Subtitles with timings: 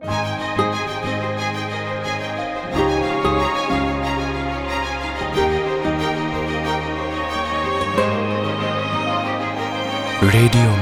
[0.00, 0.10] Radio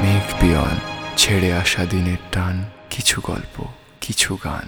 [0.04, 0.76] মেঘ peon
[1.16, 3.64] ছেড়ে আসা দিনের টান কিছু গল্প
[4.00, 4.66] কিছু গান।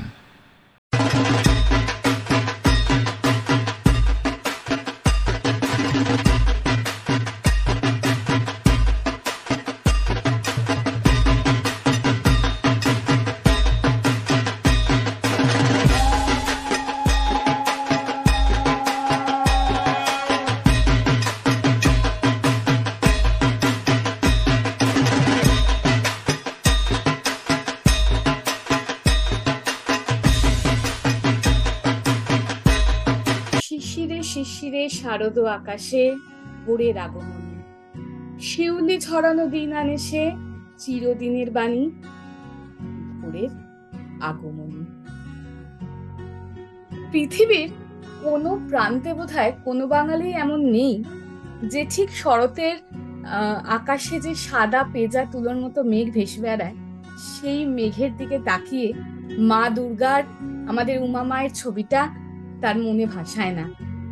[35.58, 36.04] আকাশে
[36.64, 37.56] ভোরের আগমনী।
[38.40, 40.22] শিউলি ছড়ানো দিন আনে সে
[40.78, 41.84] চিরদিনের বাণী
[43.20, 43.50] ভোরের
[44.30, 44.82] আগমনী।
[47.12, 47.68] পৃথিবীর
[48.24, 50.94] কোনো প্রান্তে বোধহয় কোনো বাঙালি এমন নেই
[51.72, 52.76] যে ঠিক শরতের
[53.76, 56.76] আকাশে যে সাদা পেজা তুলোর মতো মেঘ ভেসে বেড়ায়,
[57.30, 58.88] সেই মেঘের দিকে তাকিয়ে
[59.50, 60.22] মা দুর্গার
[60.70, 62.00] আমাদের উমা মায়ের ছবিটা
[62.62, 63.64] তার মনে ভাসায় না।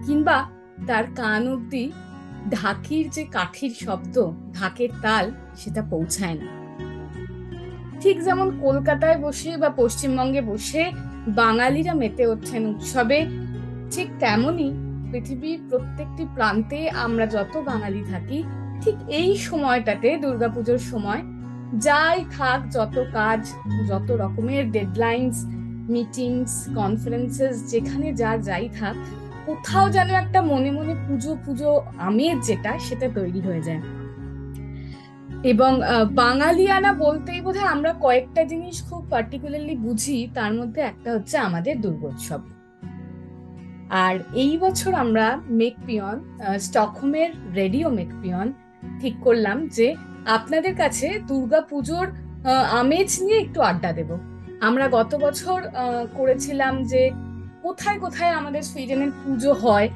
[0.06, 0.36] কিংবা
[0.88, 1.92] তার কান অব্দি
[2.50, 4.16] ঢাকির যে কাঠির শব্দ,
[4.52, 6.46] ঢাকের তাল, সেটা পৌঁছায় না।
[8.00, 10.82] ঠিক যেমন কলকাতায় বসে বা পশ্চিমবঙ্গে বসে
[11.28, 13.26] বাঙালিরা মেতে ওঠেন উৎসবে,
[13.90, 14.70] ঠিক তেমনই
[15.12, 18.42] পৃথিবীর প্রত্যেকটি প্রান্তে আমরা যত বাঙালি থাকি,
[18.84, 21.22] ঠিক এই সময়টাতে দুর্গাপুজোর সময়
[21.78, 23.40] যাই থাক যত কাজ,
[23.88, 25.36] যত রকমের ডেডলাইনস
[25.88, 28.96] মিটিংস কনফারেন্সেস যেখানে যা যাই থাক
[29.46, 33.82] কোথাও যেন একটা মনে মনে পুজো পুজো আমেজ যেটা, সেটা তৈরি হয়ে যায়।
[35.42, 35.72] এবং
[36.10, 42.40] বাঙালিয়ানা বলতেই বোধহয় আমরা কয়েকটা জিনিস খুব পার্টিকুলারলি বুঝি, তার মধ্যে একটা হচ্ছে আমাদের দুর্গোৎসব।
[43.90, 45.26] আর এই বছর আমরা
[45.60, 46.16] মেকপিয়ন
[46.58, 48.52] স্টকহোমের রেডিও মেকপিয়ন
[49.00, 49.88] ঠিক করলাম যে
[50.26, 52.06] আপনাদের কাছে দুর্গা পুজোর
[52.70, 54.10] আমেজ নিয়ে একটু আড্ডা দেব।
[54.60, 55.58] আমরা গত বছর
[56.14, 57.02] করেছিলাম যে
[57.66, 59.88] কোথায় কোথায় আমাদের সুইডেনের পুজো হয়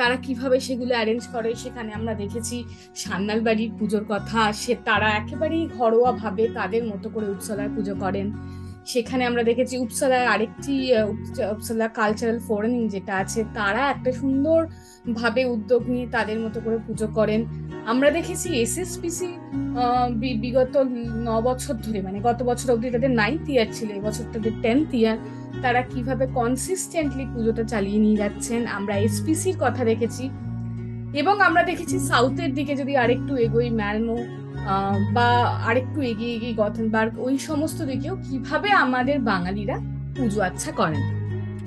[0.00, 2.56] তারা কীভাবে সেগুলো অ্যারেঞ্জ করে সেখানে আমরা দেখেছি।
[3.02, 8.26] সান্নাল বাড়ির পুজোর কথা, সে তারা একেবারেই ঘরোয়া ভাবে তাদের মতো করে উপসলার পুজো করেন।
[8.92, 10.74] সেখানে আমরা দেখেছি উপসলার আরেকটি
[11.54, 14.60] উপসলা কালচারাল ফোরাম যেটা আছে, তারা একটা সুন্দর
[15.20, 17.40] ভাবে উদ্যোগ নিয়ে তাদের মতো করে পুজো করেন।
[17.92, 19.28] আমরা দেখেছি এসএসপিসি
[20.42, 20.74] বিগত
[21.26, 25.18] ন বছর ধরে মানে গত বছর অবধি তাদের নাইনথ ইয়ার ছিল, এবছর তাদের টেন্থ ইয়ার
[25.62, 30.24] তারা কীভাবে কনসিস্টেন্টলি পুজোটা চালিয়ে নিয়ে যাচ্ছেন, আমরা এসপিসির কথা দেখেছি।
[31.20, 34.18] এবং আমরা দেখেছি সাউথের দিকে যদি আরেকটু এগোই, ম্যালমো
[35.16, 35.28] বা
[35.68, 39.76] আরেকটু এগিয়ে এগিয়ে গথনবার্গ ওই সমস্ত দিকেও কীভাবে আমাদের বাঙালিরা
[40.16, 41.02] পুজো আচ্ছা করেন।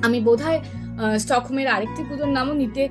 [0.05, 0.59] আমি বোধহয়
[1.23, 2.83] স্টকহোমের আরেকটি পুজোর নামও নিতে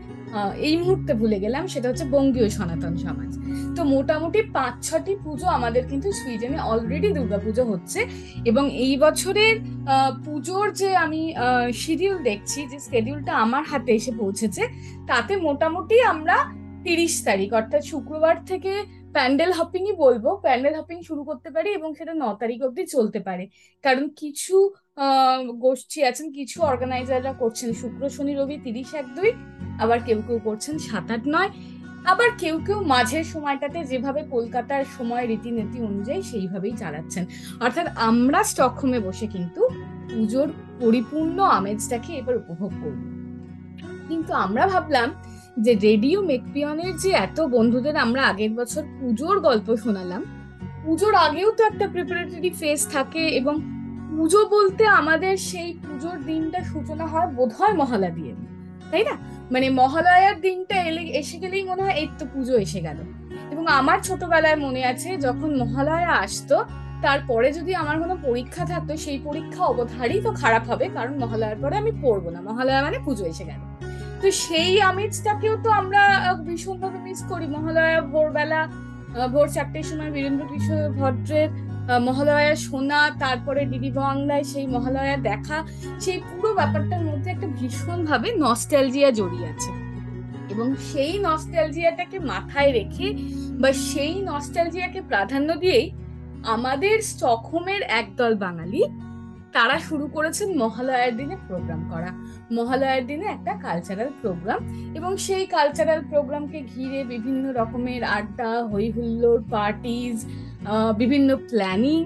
[0.67, 3.31] এই মুহূর্তে ভুলে গেলাম, সেটা হচ্ছে বঙ্গীয় সনাতন সমাজ।
[3.77, 8.01] তো মোটামুটি পাঁচ, ছটি পুজো আমাদের কিন্তু সুইডেনে অলরেডি দুর্গাপুজো হচ্ছে
[8.51, 9.55] এবং এই বছরের
[10.25, 11.23] পুজোর যে আমি
[11.83, 14.63] শিডিউল দেখছি, যে স্কেডিউলটা আমার হাতে এসে পৌঁছেছে,
[15.11, 16.37] তাতে মোটামুটি আমরা
[16.87, 18.73] তিরিশ তারিখ, অর্থাৎ শুক্রবার থেকে
[19.17, 23.45] প্যান্ডেল হপিংই বলব, প্যান্ডেল হপিং শুরু করতে পারি এবং সেটা ন তারিখ অবধি চলতে পারে।
[23.85, 24.57] কারণ কিছু
[25.65, 29.31] গোষ্ঠী আছেন, কিছু অর্গানাইজাররা করছেন, শুক্র, শনি, রবি, তিরিশ এক দুই
[29.79, 31.51] আবার কেউ কেউ করছেন সাত আট নয়,
[32.05, 37.27] আবার কেউ কেউ মাঝের সময়টাতে যেভাবে কলকাতার সময় রীতিনীতি অনুযায়ী সেইভাবেই চালাচ্ছেন।
[37.61, 39.69] অর্থাৎ আমরা স্টকহোমে বসে কিন্তু
[40.15, 40.49] পুজোর
[40.81, 43.01] পরিপূর্ণ আমেজটাকে এবার উপভোগ করব।
[44.09, 45.09] কিন্তু আমরা ভাবলাম
[45.59, 50.23] যে রেডিও মেকপিয়নের যে এত বন্ধুদের আমরা আগের বছর পুজোর গল্প শোনালাম,
[50.85, 53.61] পুজোর আগেও তো একটা প্রিপারেটরি ফেজ থাকে এবং
[54.17, 58.35] পুজো বলতে আমাদের সেই পুজোর দিনটা সূচনা হয় বোধহয় মহালা দিয়ে।
[58.93, 59.15] তাই না?
[59.53, 62.99] মানে মহালয়ার দিনটা এলে, এসে গেলেই মনে হয় এই তো পুজো এসে গেল।
[63.53, 66.57] এবং আমার ছোটবেলায় মনে আছে যখন মহালয়া আসতো,
[67.03, 71.75] তারপরে যদি আমার কোনো পরীক্ষা থাকতো, সেই পরীক্ষা অবধারই তো খারাপ হবে, কারণ মহালয়ার পরে
[71.83, 73.61] আমি পড়ব না। মহালয়া মানে পুজো এসে গেল।
[74.23, 76.03] তো সেই আমেজটাকেও তো আমরা
[76.47, 78.61] ভীষণভাবে মিস করি। মহালয়া ভোরবেলা
[79.33, 81.49] ভোর চারটের সময় বীরেন্দ্র কিশোর ভদ্রের
[82.01, 85.67] মহালয়া শোনা তারপরে ডিডি বাংলায় সেই মহালয়া দেখা,
[86.01, 89.71] সেই পুরো ব্যাপারটার মধ্যে একটা ভীষণভাবে নস্টালজিয়া জড়িয়ে আছে।
[90.51, 93.15] এবং সেই নস্টালজিয়াটাকে মাথায় রেখে
[93.51, 95.91] বা সেই নস্টালজিয়াকে প্রাধান্য দিয়েই
[96.47, 98.83] আমাদের স্টকহোমের একদল বাঙালি,
[99.53, 102.13] তারা শুরু করেছেন মহালয়ার দিনে প্রোগ্রাম করা।
[102.53, 109.43] মহালয়ার দিনে একটা কালচারাল প্রোগ্রাম এবং সেই কালচারাল প্রোগ্রামকে ঘিরে বিভিন্ন রকমের আড্ডা হই হুল্লোড়
[109.51, 110.25] পার্টিজ
[111.01, 112.01] বিভিন্ন প্ল্যানিং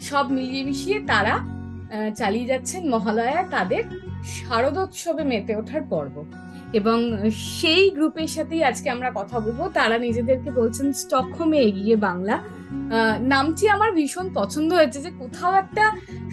[0.00, 1.34] সব মিলিয়ে মিশিয়ে তারা
[2.16, 3.84] চালিয়ে যাচ্ছেন মহালয়া তাদের
[4.36, 6.14] শারদোৎসবে মেতে ওঠার পর্ব।
[6.72, 6.98] এবং
[7.58, 12.36] সেই গ্রুপের সাথেই আজকে আমরা কথা বলব। তারা নিজেদেরকে বলছেন, স্টকহোমে এগিয়ে বাংলা।
[13.32, 15.84] নামটি আমার ভীষণ পছন্দ হয়েছে যে কোথাও একটা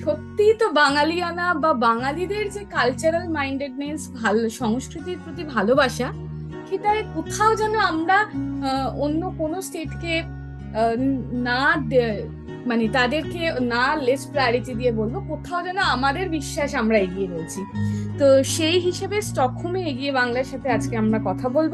[0.03, 6.07] সত্যিই তো বাঙালিয়ানা বা বাঙালিদের যে কালচারাল মাইন্ডেডনেস ভালো, সংস্কৃতির প্রতি ভালোবাসা
[6.69, 8.17] সেটা কোথাও যেন আমরা
[9.05, 10.13] অন্য কোনো স্টেটকে
[11.47, 11.59] না
[12.69, 13.41] মানে তাদেরকে
[13.73, 17.61] না লেস প্রায়োরিটি দিয়ে বলব, কোথাও যেন আমাদের বিশ্বাস আমরা এগিয়ে রয়েছি।
[18.19, 21.73] তো সেই হিসেবে স্টকহোমে এগিয়ে বাংলার সাথে আজকে আমরা কথা বলব।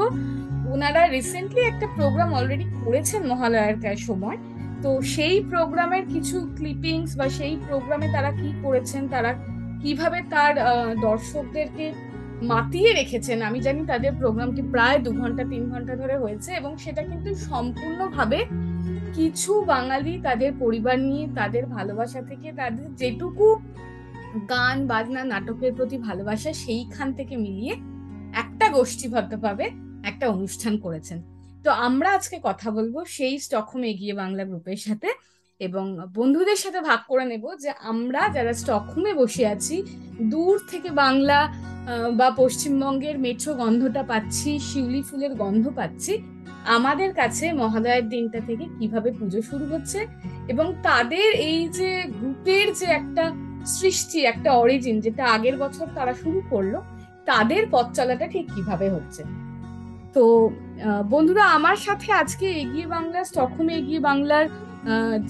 [0.74, 4.38] ওনারা রিসেন্টলি একটা প্রোগ্রাম অলরেডি করেছেন মহালয়ার সময়।
[4.84, 9.32] তো সেই প্রোগ্রামের কিছু ক্লিপিংস বা সেই প্রোগ্রামে তারা কি করেছেন, তারা
[9.82, 10.54] কীভাবে তার
[11.08, 11.86] দর্শকদেরকে
[12.52, 17.02] মাতিয়ে রেখেছেন, আমি জানি তাদের প্রোগ্রামটি প্রায় দু ঘণ্টা, তিন ঘণ্টা ধরে হয়েছে এবং সেটা
[17.10, 18.40] কিন্তু সম্পূর্ণভাবে
[19.16, 23.56] কিছু বাঙালি তাদের পরিবার নিয়ে, তাদের ভালোবাসা থেকে, তাদের যেটুকু
[24.50, 27.74] গান, বাজনা, নাটকের প্রতি ভালোবাসা, সেইখান থেকে মিলিয়ে
[28.34, 29.72] একটা গোষ্ঠীবদ্ধভাবে
[30.04, 31.22] একটা অনুষ্ঠান করেছেন।
[31.64, 35.08] তো আমরা আজকে কথা বলব সেই স্টকহোম এগিয়ে বাংলা গ্রুপের সাথে।
[35.68, 35.86] এবং
[36.18, 39.76] বন্ধুদের সাথে ভাগ করে নেব যে আমরা যারা স্টকহোমে বসে আছি,
[40.34, 41.40] দূর থেকে বাংলা
[42.20, 46.14] বা পশ্চিমবঙ্গের মেঠো গন্ধটা পাচ্ছি, শিউলি ফুলের গন্ধ পাচ্ছি,
[46.76, 50.00] আমাদের কাছে মহাদয়ের দিনটা থেকে কীভাবে পুজো শুরু হচ্ছে
[50.52, 53.24] এবং তাদের এই যে গ্রুপের যে একটা
[53.78, 56.74] সৃষ্টি, একটা অরিজিন যেটা আগের বছর তারা শুরু করল,
[57.30, 59.22] তাদের পথ চলাটা ঠিক কীভাবে হচ্ছে?
[60.16, 60.24] তো
[61.14, 64.46] বন্ধুরা, আমার সাথে আজকে এগিয়ে বাংলা, স্টকহোমে এগিয়ে বাংলার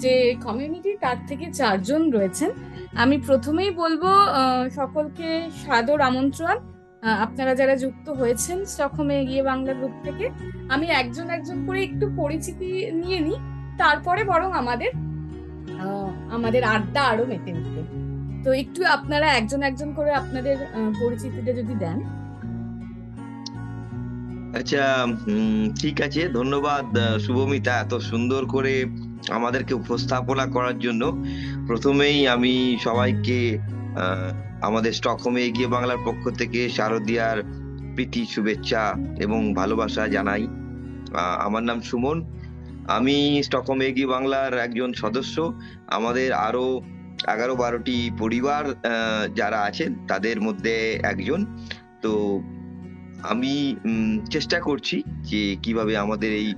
[0.04, 0.14] যে
[0.46, 2.52] কমিউনিটি তার থেকে চারজন রয়েছেন।
[3.04, 4.04] আমি প্রথমেই বলব
[4.80, 5.28] সকলকে
[5.64, 6.56] সাদর আমন্ত্রণ।
[7.26, 10.26] আপনারা যারা যুক্ত হয়েছেন স্টকহোমে এগিয়ে বাংলা গ্রুপ থেকে,
[10.74, 12.70] আমি একজন একজন করে একটু পরিচিতি
[13.02, 13.38] নিয়ে নিই।
[13.82, 14.92] তারপরে বরং আমাদের
[16.36, 17.82] আমাদের আড্ডা আরও মেতে উঠবে।
[18.44, 20.58] তো একটু আপনারা একজন একজন করে আপনাদের
[21.02, 21.98] পরিচিতিটা যদি দেন।
[24.60, 24.84] আচ্ছা
[25.82, 26.86] ঠিক আছে, ধন্যবাদ
[27.20, 28.86] শুভমিতা, এত সুন্দর করে
[29.30, 31.04] আমাদেরকে উপস্থাপনা করার জন্য।
[31.68, 32.54] প্রথমেই আমি
[32.84, 33.40] সবাইকে
[34.62, 37.38] আমাদের স্টকহোমে এগিয়ে বাংলার পক্ষ থেকে শারদিয়ার
[37.96, 38.84] প্রীতি, শুভেচ্ছা
[39.20, 40.44] এবং ভালোবাসা জানাই।
[41.46, 42.18] আমার নাম সুমন।
[42.98, 45.36] আমি স্টকহোম এগিয়ে বাংলার একজন সদস্য।
[45.98, 46.66] আমাদের আরও
[47.34, 48.64] এগারো বারোটি পরিবার
[49.36, 50.76] যারা আছেন, তাদের মধ্যে
[51.12, 51.40] একজন।
[52.04, 52.14] তো
[53.32, 53.54] আমি
[54.34, 54.98] চেষ্টা করছি
[55.30, 56.50] যে কীভাবে আমাদের এই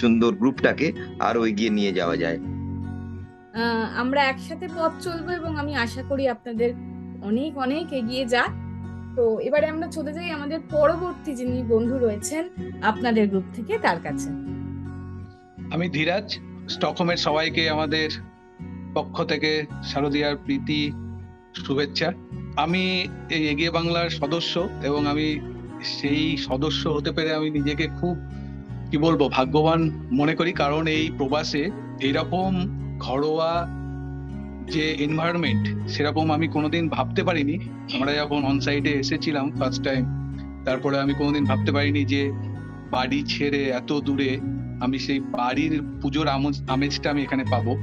[0.00, 0.88] সুন্দর গ্রুপটাকে
[1.28, 2.38] আরও এগিয়ে নিয়ে যাওয়া যায়।
[4.02, 6.70] আমরা একসাথে পথ চলবো এবং আমি আশা করি আপনাদের
[7.28, 8.52] অনেক অনেক এগিয়ে যাক।
[9.16, 12.42] তো এবারে আমরা চলে যাই আমাদের পরবর্তী যিনি বন্ধু রয়েছেন
[12.90, 14.28] আপনাদের গ্রুপ থেকে তার কাছে।
[15.74, 16.28] আমি ধীরাজ
[16.74, 18.08] স্টকহোমের সবাইকে আমাদের
[18.96, 19.50] পক্ষ থেকে
[19.90, 20.80] শারদিয়ার প্রীতি
[21.64, 22.08] শুভেচ্ছা।
[22.64, 22.84] আমি
[23.36, 24.54] এই এগিয়ে বাংলার সদস্য
[24.88, 25.26] এবং আমি
[25.82, 28.16] সেই সদস্য হতে পেরে আমি নিজেকে খুব,
[28.90, 32.52] কি বলব, ভাগ্যবান মনে করি। কারণ এই প্রবাসে এইরকম
[32.98, 33.68] ঘরোয়া
[34.70, 37.58] যে এনভায়রনমেন্ট সেরকম আমি কোনোদিন ভাবতে পারিনি।
[37.94, 40.04] আমরা যখন অন সাইডে এসেছিলাম ফার্স্ট টাইম
[40.64, 42.32] তারপরে আমি কোনোদিন ভাবতে পারিনি যে
[42.90, 44.40] বাড়ি ছেড়ে এত দূরে
[44.80, 46.28] আমি সেই বাড়ির পুজোর
[46.68, 47.76] আমেজটা আমি এখানে পাবো।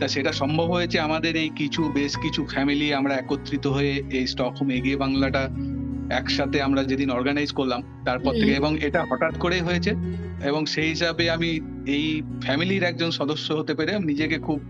[0.00, 4.70] তা সেটা সম্ভব হয়েছে আমাদের এই কিছু, বেশ কিছু ফ্যামিলি আমরা একত্রিত হয়ে এই স্টকহোম
[4.70, 5.48] এগিয়ে বাংলাটা
[6.10, 9.90] একসাথে আমরা যেদিন অর্গানাইজ করলাম তারপর থেকে। এবং এটা হঠাৎ করেই হয়েছে।
[10.44, 14.60] এবং সেই হিসাবে আমি এই ফ্যামিলির একজন সদস্য হতে পেরে নিজেকে খুব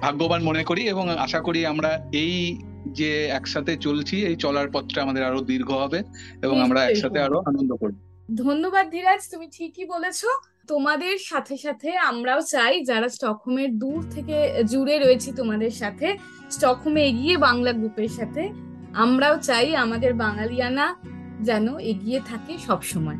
[0.00, 5.24] ভাগ্যবান মনে করি এবং আশা করি আমরা এই যে একসাথে চলছি এই চলার পথটা আমাদের
[5.24, 6.02] আরও দীর্ঘ হবে
[6.42, 7.94] এবং আমরা একসাথে আরও আনন্দ করব
[8.34, 10.24] ধন্যবাদ ধীরাজ তুমি ঠিকই বলেছ।
[10.68, 16.18] তোমাদের সাথে সাথে আমরাও চাই যারা স্টকহোমের দূর থেকে জুড়ে রয়েছি তোমাদের সাথে
[16.50, 18.48] স্টকহোমে এগিয়ে বাংলা গ্রুপের সাথে
[18.94, 20.96] আমরাও চাই আমাদের বাঙালিয়ানা
[21.42, 23.18] যেন এগিয়ে থাকে সব সময়।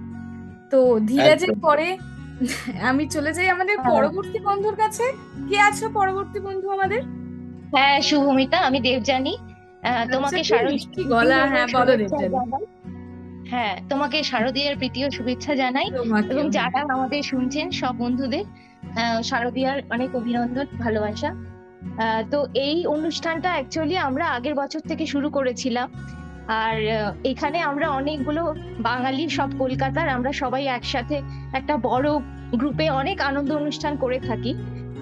[0.73, 1.97] তো ধীরাজের পরে
[2.83, 5.05] আমি চলে যাই আমাদের হ্যাঁ। পরবর্তী বন্ধুর কাছে।
[5.49, 7.03] কে আছো পরবর্তী বন্ধু আমাদের?
[7.73, 9.35] হ্যাঁ শুভমিতা আমি দেবজানি
[9.83, 10.41] আচ্ছা, তোমাকে
[10.95, 12.37] কি গলা হ্যাঁ বলো দেবজানি
[13.51, 15.87] হ্যাঁ তোমাকে শারদীয়ার প্রীতি ও শুভেচ্ছা জানাই।
[16.31, 18.45] এবং যারা আমাদের শুনছেন সব বন্ধুদের
[19.23, 21.31] শারদীয়ার অনেক অভিনন্দন ভালোবাসা।
[22.31, 25.89] তো এই অনুষ্ঠানটা অ্যাকচুয়ালি আমরা আগের বছর থেকে শুরু করেছিলাম।
[26.47, 26.77] আর
[27.25, 28.43] এখানে আমরা অনেকগুলো
[28.79, 31.17] বাঙালি সব কলকাতার আমরা সবাই একসাথে
[31.53, 32.09] একটা বড়
[32.57, 34.55] গ্রুপে অনেক আনন্দ অনুষ্ঠান করে থাকি।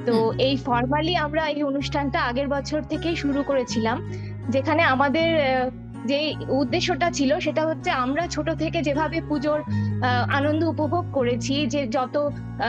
[0.06, 3.96] তো এই ফর্মালি আমরা এই অনুষ্ঠানটা আগের বছর থেকেই শুরু করেছিলাম।
[4.48, 5.28] যেখানে আমাদের
[6.06, 6.18] যে
[6.60, 9.58] উদ্দেশ্যটা ছিল সেটা হচ্ছে আমরা ছোট থেকে যেভাবে পুজোর
[10.38, 12.16] আনন্দ উপভোগ করেছি যে যত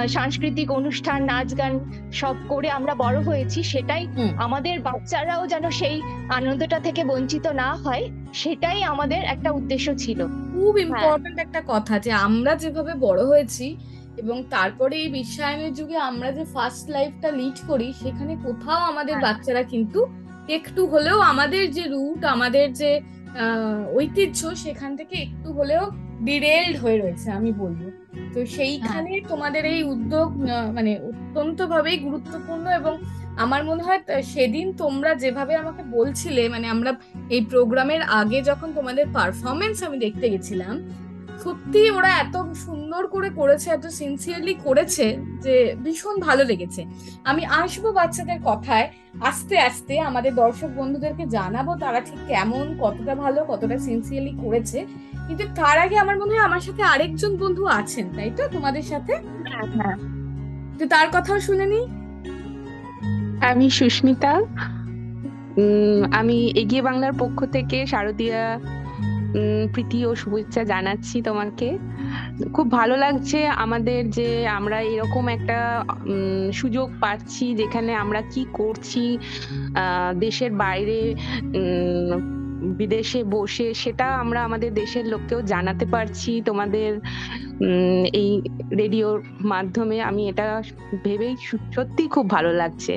[0.08, 1.74] সাংস্কৃতিক অনুষ্ঠান নাচ গান
[2.12, 4.03] সব করে আমরা বড় হয়েছি সেটাই
[4.38, 5.96] আমাদের বাচ্চারাও যেন সেই
[6.29, 8.03] আনন্দটা থেকে বঞ্চিত না হয়
[8.34, 10.20] সেটাই আমাদের একটা উদ্দেশ্য ছিল।
[10.53, 13.67] খুব ইম্পর্ট্যান্ট একটা কথা যে আমরা যেভাবে বড় হয়েছি
[14.17, 19.25] এবং তারপরে এই বিশ্বায়নের যুগে আমরা যে ফার্স্ট লাইফটা লিড করি সেখানে কোথাও আমাদের হ্যাঁ।
[19.25, 20.00] বাচ্চারা কিন্তু
[20.50, 22.91] একটু হলেও আমাদের যে রুট আমাদের যে
[23.96, 25.84] ঐতিহ্য সেখান থেকে একটু হলেও
[26.24, 27.81] ডিরেলড হয়ে রয়েছে আমি বলব।
[28.34, 30.27] তো সেইখানে তোমাদের এই উদ্যোগ
[30.74, 32.93] মানে অত্যন্ত ভাবেই গুরুত্বপূর্ণ এবং
[33.38, 36.91] আমার মনে হয় সেদিন তোমরা যেভাবে আমাকে বলছিলে মানে আমরা
[37.29, 40.75] এই প্রোগ্রামের আগে যখন তোমাদের পারফরমেন্স আমি দেখতে গেছিলাম
[41.48, 42.36] সত্যি ওরা এত
[42.66, 45.06] সুন্দর করে করেছে এত সিনসিয়ারলি করেছে
[45.44, 46.82] যে ভীষণ ভালো লেগেছে।
[47.24, 48.88] আমি আসব বাচ্চাদের কথায়
[49.22, 54.80] আস্তে আস্তে আমাদের দর্শক বন্ধুদেরকে জানাব তারা ঠিক কেমন কতটা ভালো কতটা সিনসিয়ারলি করেছে।
[55.27, 58.44] কিন্তু তার আগে আমার মনে হয় আমার সাথে আরেকজন বন্ধু আছেন তাই তো?
[58.51, 59.13] তোমাদের সাথে?
[60.80, 61.82] তো তার কথাও শুনে নি।
[63.46, 64.34] আমি সুস্মিতা।
[66.12, 68.42] আমি এগিয়ে বাংলার পক্ষ থেকে শারদীয়া
[69.74, 71.67] প্রীতি ও শুভেচ্ছা জানাচ্ছি তোমাকে।
[72.56, 74.27] খুব ভালো লাগছে আমাদের যে
[74.58, 75.58] আমরা এরকম একটা
[76.60, 79.03] সুযোগ পাচ্ছি যেখানে আমরা কি করছি
[80.25, 81.00] দেশের বাইরে
[82.79, 86.89] বিদেশে বসে সেটা আমরা আমাদের দেশের লোককেও জানাতে পারছি। তোমাদের
[88.22, 88.29] এই
[88.82, 89.17] রেডিওর
[89.53, 90.48] মাধ্যমে আমি এটা
[91.06, 91.36] ভেবেই
[91.75, 92.94] সত্যি খুব ভালো লাগছে।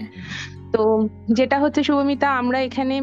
[0.72, 2.96] তো যেটা হচ্ছে শুভমিতা আমরা এখানে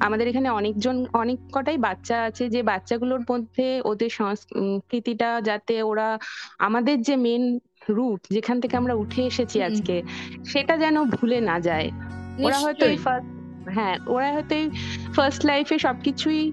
[0.00, 6.18] আমাদের এখানে অনেকজন অনেক কটাই বাচ্চা আছে যে বাচ্চাগুলোর মধ্যে ওদের সংস্কৃতিটা যাতে ওরা
[6.58, 10.02] আমাদের যে মেন রুট যেখান থেকে আমরা উঠে এসেছি আজকে
[10.44, 11.88] সেটা যেন ভুলে না যায়।
[12.44, 12.84] ওরা হয়তো
[13.70, 14.56] হ্যাঁ ওরা হয়তো
[15.14, 16.52] ফার্স্ট লাইফে সবকিছুই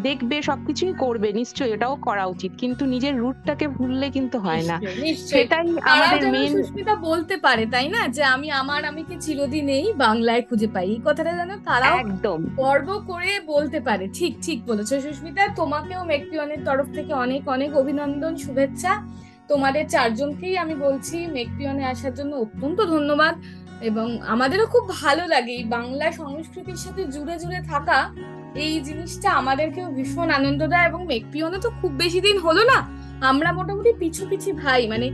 [0.00, 4.80] দেখবে সবকিছুই করবে নিশ্চয়ই এটাও করা উচিত। কিন্তু নিজের রুটটাকে ভুললে কিন্তু হয় না।
[5.16, 8.08] সেটাই আমাদের মেন সুস্মিতা বলতে পারে তাই না?
[8.08, 10.86] যে আমি আমার আমিকে চিরদিন এই বাংলায় খুঁজে পাই?
[10.90, 16.64] এই কথাটা যেন তারাও একদম। গর্ব করে বলতে পারে। ঠিক ঠিক বলেছ সুস্মিতা। তোমাকেও মেকপিয়নের
[16.64, 19.02] তরফ থেকে অনেক অনেক অভিনন্দন শুভেচ্ছা।
[19.48, 23.34] তোমাদের চারজনকেই আমি বলছি মেকপিয়নে আসার জন্য অত্যন্ত ধন্যবাদ।
[23.80, 28.10] এবং আমাদেরও খুব ভালো লাগে এই বাংলা সংস্কৃতির সাথে জুড়ে জুড়ে থাকা
[28.54, 32.78] এই জিনিসটা আমাদেরকেও ভীষণ আনন্দ দেয় এবং মেকপিয়নে তো খুব বেশি দিন হলো না।
[33.20, 35.10] আমরা মোটামুটি পিছু পিছি ভাই মানে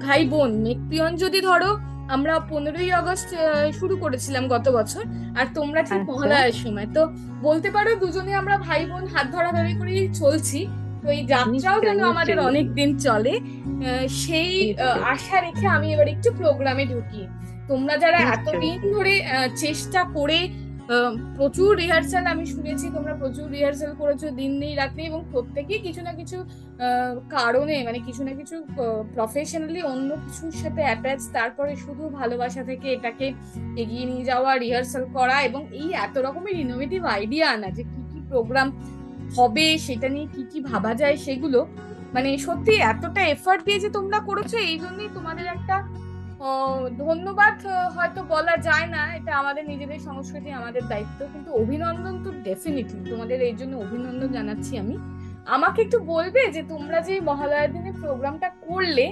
[0.00, 1.78] ভাই বোন। মেকপিয়ন যদি ধরো
[2.08, 3.28] আমরা পনেরোই আগস্ট
[3.72, 5.04] শুরু করেছিলাম গত বছর
[5.36, 9.74] আর তোমরা ঠিক আচ্ছা। মহালয়ার সময়। তো বলতে পারো দুজনে আমরা ভাই বোন হাত ধরাধরি
[9.74, 10.66] করেই চলছি।
[11.02, 14.74] তো এই যাত্রাও যেন আমাদের। অনেক দিন চলে। আহ, সেই
[15.04, 17.26] আশা রেখে আমি এবার একটু প্রোগ্রামে ঢুকি।
[17.68, 19.14] তোমরা যারা এতদিন ধরে
[19.62, 20.38] চেষ্টা করে
[21.36, 26.00] প্রচুর রিহার্সাল আমি শুনেছি তোমরা প্রচুর রিহার্সাল করেছ দিন নেই রাত নেই এবং প্রত্যেকেই কিছু
[26.02, 26.38] না কিছু
[27.36, 28.56] কারণে মানে কিছু না কিছু
[29.14, 33.26] প্রফেশনালি অন্য কিছুর সাথে অ্যাটাচ তারপরে শুধু ভালোবাসা থেকে এটাকে
[33.82, 38.18] এগিয়ে নিয়ে যাওয়া রিহার্সাল করা এবং এই এত রকমের ইনোভেটিভ আইডিয়া আনা যে কি কি
[38.30, 38.68] প্রোগ্রাম
[39.36, 41.60] হবে সেটা নিয়ে কি কি ভাবা যায় সেগুলো
[42.14, 45.76] মানে সত্যি এতটা এফার্ট দিয়ে যে তোমরা করেছ এই জন্যই তোমাদের একটা
[47.02, 47.56] ধন্যবাদ
[47.96, 53.38] হয়তো বলা যায় না এটা আমাদের নিজেদের সংস্কৃতি আমাদের দায়িত্ব কিন্তু অভিনন্দন তো ডেফিনেটলি তোমাদের
[53.42, 54.96] এই জন্য অভিনন্দন জানাচ্ছি আমি।
[55.48, 59.06] আমাকে একটু বলবে যে তোমরা যে মহালয়ার দিনে প্রোগ্রামটা করলে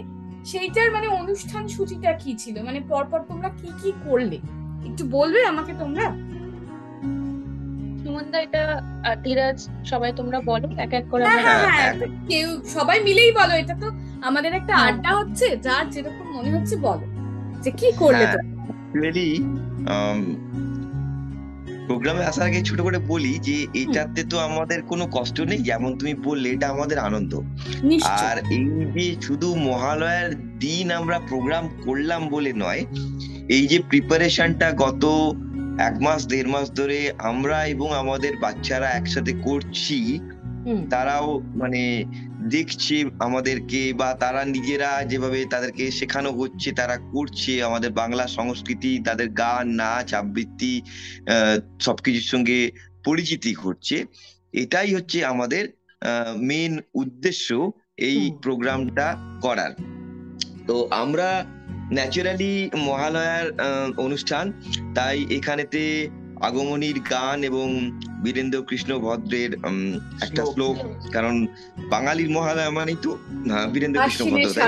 [0.47, 2.57] সেইটার মানে অনুষ্ঠান সূচিটা কি ছিল?
[2.63, 4.39] মানে পরপর তোমরা কি কি করলে?
[4.89, 6.07] একটু বলবে আমাকে তোমরা?
[8.01, 8.63] সুমনদা এটা
[9.01, 11.93] আহ, ধীরাজ সবাই তোমরা বলো এক এক করে হ্যাঁ হ্যাঁ হ্যাঁ,
[12.31, 13.89] কেউ সবাই মিলেই বলো এটা তো
[14.23, 17.05] আমাদের একটা। আড্ডা হচ্ছে যার যেরকম মনে হচ্ছে বলো।
[17.65, 19.29] যে কি করলে হ্যাঁ, তোমরা অ্যাকচুয়ালি
[21.89, 26.13] প্রোগ্রামে আসার আগে ছোট করে বলি যে এটাতে তো আমাদের কোনো কষ্ট নেই যেমন তুমি
[26.25, 27.33] বললে এটা আমাদের আনন্দ।
[28.25, 32.83] আর এই যে শুধু মহালয়ার দিন আমরা প্রোগ্রাম করলাম বলে নয়
[33.49, 35.05] এই যে প্রিপারেশনটা গত
[35.81, 36.99] এক মাস দেড় মাস ধরে
[37.31, 39.99] আমরা এবং আমাদের বাচ্চারা একসাথে করছি।
[40.91, 41.83] তারাও মানে
[42.49, 49.29] দেখছে আমাদেরকে বা তারা নিজেরা যেভাবে তাদেরকে শেখানো হচ্ছে তারা করছে আমাদের বাংলা সংস্কৃতি তাদের
[49.29, 50.83] গান নাচ আবৃত্তি
[51.81, 52.71] সবকিছুর সঙ্গে
[53.05, 54.05] পরিচিতি ঘটছে।
[54.53, 55.69] এটাই হচ্ছে আমাদের
[56.37, 59.71] মেন উদ্দেশ্য এই প্রোগ্রামটা করার।
[60.67, 61.45] তো আমরা
[61.93, 63.53] ন্যাচারালি মহালয়ার
[63.97, 64.53] অনুষ্ঠান
[64.95, 66.09] তাই এখানেতে
[66.41, 67.91] আগমনীর গান এবং
[68.23, 69.55] বীরেন্দ্র কৃষ্ণ ভদ্রের
[70.23, 70.77] একটা শ্লোক।
[71.13, 71.47] কারণ
[71.91, 73.19] বাঙালির মহালয়া মানেই তো
[73.73, 74.61] বীরেন্দ্র কৃষ্ণ ভদ্র?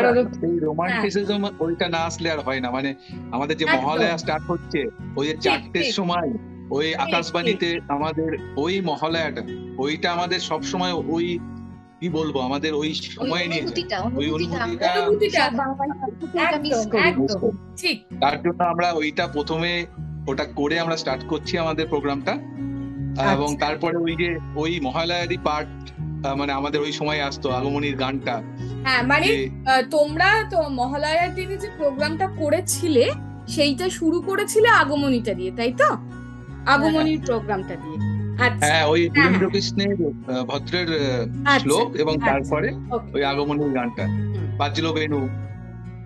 [0.46, 2.94] এই রোমান্টিসিজম ওইটা না আসলে আর হয় না। মানে
[3.30, 4.84] আমাদের যে। মহালয়া স্টার্ট হচ্ছে
[5.16, 6.30] ওই যে চারটের সময়
[6.70, 9.42] ওই আকাশবাণীতে আমাদের ওই মহালয়াটা
[9.78, 11.38] ওইটা আমাদের সব সময় ওই
[12.00, 13.62] কি বলব আমাদের ওই সময় নিয়ে
[14.14, 14.88] ওই অনুভূতিটা।
[18.20, 19.86] তার জন্য আমরা ওইটা প্রথমে
[20.26, 22.32] ওটা করে আমরা স্টার্ট করছি আমাদের প্রোগ্রামটা
[23.26, 25.70] এবং আচ্ছা। তারপরে ওই যে ওই মহালয়ারই পার্ট
[26.36, 28.34] মানে আমাদের ওই সময় আসতো আগমনীর গানটা।
[28.84, 29.28] হ্যাঁ মানে
[29.90, 33.04] তোমরা তো মহালয়ার দিনে যে প্রোগ্রামটা করেছিলে
[33.48, 35.88] সেইটা শুরু করেছিলে আগমনীটা দিয়ে তাই তো?
[36.66, 37.98] আগমনীর প্রোগ্রামটা দিয়ে।
[38.38, 39.94] আচ্ছা। হ্যাঁ ওই হ্যাঁ। বীরেন্দ্র কৃষ্ণের
[40.46, 40.88] ভদ্রের
[41.46, 42.68] আচ্ছা। শ্লোক এবং। তারপরে
[43.12, 44.04] ওই আগমনীর গানটা।
[44.58, 45.20] বাজলো বেনু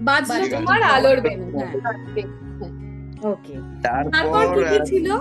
[0.00, 1.72] বাজলো তোমার আলোর বেনু হ্যাঁ।
[3.22, 5.12] ওকে তারপর কি ছিল?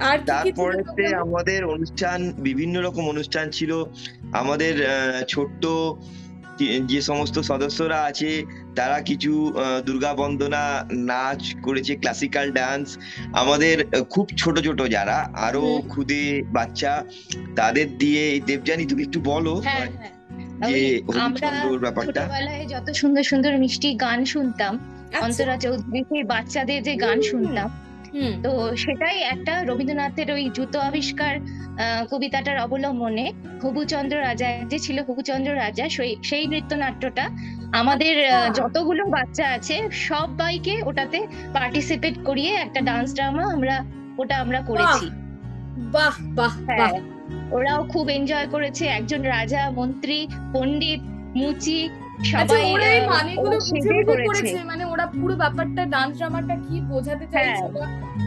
[0.00, 3.84] আর তারপরেতে আমাদের অনুষ্ঠান বিভিন্ন রকম অনুষ্ঠান ছিল।
[4.32, 4.88] আমাদের
[5.28, 5.66] ছোট্ট
[6.88, 8.44] যে- সমস্ত সদস্যরা আছে
[8.76, 9.54] তারা কিছু
[9.86, 12.98] দুর্গা বন্দনা নাচ করেছে ক্লাসিক্যাল ডান্স
[13.32, 17.04] আমাদের খুব ছোট ছোট যারা আরও। খুদে বাচ্চা
[17.56, 21.02] তাদের দিয়ে দেবজানি তুমি একটু বলো হ্যাঁ হ্যাঁ। যে
[21.70, 22.28] ওই ব্যাপারটা।
[22.68, 27.70] যত সুন্দর সুন্দর মিষ্টি গান শুনতাম অন্তরা চৌধুরী সেই বাচ্চাদের যে গান শুনতাম
[28.42, 31.40] তো সেটাই একটা রবীন্দ্রনাথের ওই জুতো আবিষ্কার
[32.10, 33.32] কবিতাটার অবলম্বনে
[33.62, 37.30] হবুচন্দ্র রাজা যে ছিল হবুচন্দ্র রাজা সেই সেই নৃত্যনাট্যটা
[37.72, 43.84] আমাদের আচ্ছা। যতগুলো বাচ্চা আছে সবাইকে ওটাতে পার্টিসিপেট করিয়ে একটা ডান্স ড্রামা আমরা
[44.18, 45.06] ওটা আমরা করেছি।
[45.92, 46.14] বাহ!
[46.34, 46.52] বাহ!
[46.66, 47.00] হ্যাঁ।
[47.50, 51.00] ওরাও খুব এনজয় করেছে। একজন রাজা মন্ত্রী পণ্ডিত
[51.36, 56.54] মুচি আচ্ছা সবাই ওরা এই মানেগুলো বুঝে বুঝে করেছে মানে ওরা পুরো ব্যাপারটা ডান্স ড্রামাটা
[56.56, 57.86] কি বোঝাতে চাইছে হ্যাঁ।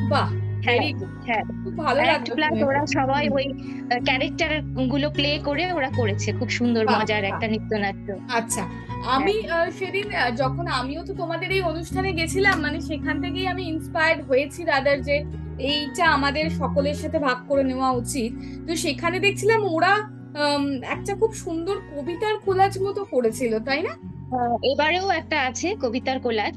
[0.10, 0.30] বাহ
[0.66, 1.44] হ্যাঁ, গুড হ্যাঁ।
[2.66, 3.46] ওরা সবাই ওই
[4.06, 8.64] ক্যারেক্টারগুলো প্লে করে ওরা করেছে খুব সুন্দর মজার। একটা নৃত্যনাট্য আচ্ছা
[9.08, 9.36] আমি
[9.80, 15.00] সেদিন যখন আমিও তো তোমাদের এই অনুষ্ঠানে গেছিলাম মানে সেখান থেকেই আমি ইন্সপায়ার্ড হয়েছি রাদার
[15.02, 15.16] যে
[15.68, 18.32] এইটা আমাদের সকলের সাথে ভাগ করে নেওয়া উচিত
[18.68, 19.94] তো সেখানে দেখছিলাম ওরা
[20.96, 23.94] একটা খুব সুন্দর কবিতার কোলাজ মতো করেছিল তাই না?
[24.72, 26.56] এবারেও একটা আছে কবিতার কোলাজ।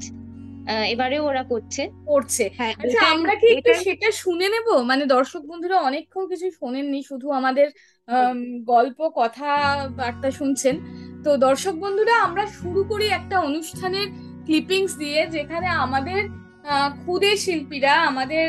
[0.93, 4.67] এবারেও ওরা করছে। করছে হ্যাঁ। আচ্ছা আমরা কি একটু সেটা শুনে নেব?
[4.89, 7.67] মানে দর্শক বন্ধুরা অনেকক্ষণ কিছু শোনেননি শুধু আমাদের
[8.07, 8.37] আম,
[8.67, 9.49] গল্প কথা
[9.97, 10.75] বার্তা শুনছেন।
[11.23, 14.07] তো দর্শক বন্ধুরা আমরা শুরু করি একটা অনুষ্ঠানের
[14.45, 16.21] ক্লিপিংস দিয়ে যেখানে আমাদের
[16.65, 18.47] আহ, ক্ষুদে শিল্পীরা আমাদের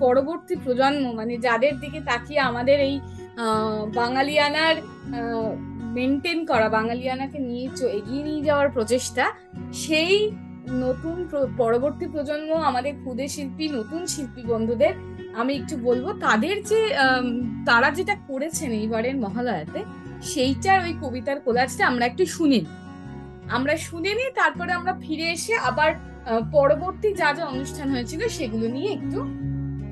[0.00, 2.94] পরবর্তী প্রজন্ম মানে যাদের দিকে তাকিয়ে আমাদের এই
[4.00, 4.76] বাঙালিয়ানার
[5.96, 7.66] মেনটেন করা, বাঙালিয়ানাকে নিয়ে
[7.98, 9.24] এগিয়ে নিয়ে যাওয়ার প্রচেষ্টা,
[9.84, 10.16] সেই
[10.84, 11.16] নতুন
[11.60, 14.94] পরবর্তী প্রজন্ম, আমাদের ক্ষুদে শিল্পী, নতুন শিল্পী বন্ধুদের,
[15.40, 16.80] আমি একটু বলব, তাদের যে
[17.68, 19.80] তারা যেটা করেছেন এইবারের মহালয়াতে,
[20.30, 22.60] সেইটার ওই কবিতার কোলাজটা আমরা একটু শুনে
[23.56, 25.90] আমরা শুনে নিই তারপরে আমরা ফিরে এসে আবার
[26.56, 29.18] পরবর্তী যা যা অনুষ্ঠান হয়েছিল, সেগুলো নিয়ে একটু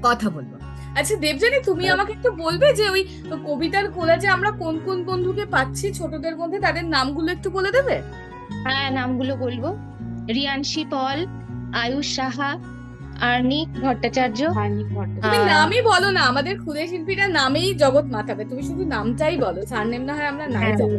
[0.06, 0.52] কথা বলব।
[0.94, 3.02] আচ্ছা দেবজানি তুমি আমাকে একটু বলবে যে ওই
[3.44, 7.96] কবিতার কোলাজে আমরা কোন কোন বন্ধুকে পাচ্ছি ছোটদের মধ্যে তাদের নামগুলো একটু বলে দেবে?
[8.64, 9.64] হ্যাঁ নামগুলো বলব।
[10.34, 11.18] রিয়ানশি পল
[11.74, 12.50] আয়ুষ সাহা
[13.20, 14.40] আর্নিক ভট্টাচার্য।
[15.22, 20.02] তুমি নামই বলো না আমাদের ক্ষুদে শিল্পীরা নামেই জগৎ মাতাবে। তুমি শুধু নামটাই বলো সারনেম
[20.02, 20.92] না হয় আমরা নাই হ্যাঁ। যাব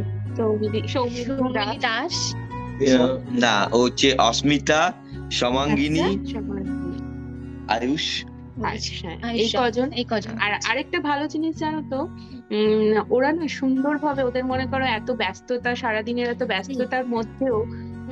[0.87, 2.15] সৌমিলি দাস।
[3.43, 4.81] না ও হচ্ছে অস্মিতা
[5.31, 6.05] সমাঙ্গিনী
[7.69, 8.34] আয়ুষ আচ্ছা,
[9.33, 9.87] এই কজন?
[9.91, 10.33] এই কজন.
[10.39, 11.99] আর আরেকটা ভালো জিনিস জানো তো
[13.09, 17.57] ওরা না সুন্দরভাবে ওদের মনে করো এত ব্যস্ততা সারাদিনের এত ব্যস্ততার মধ্যেও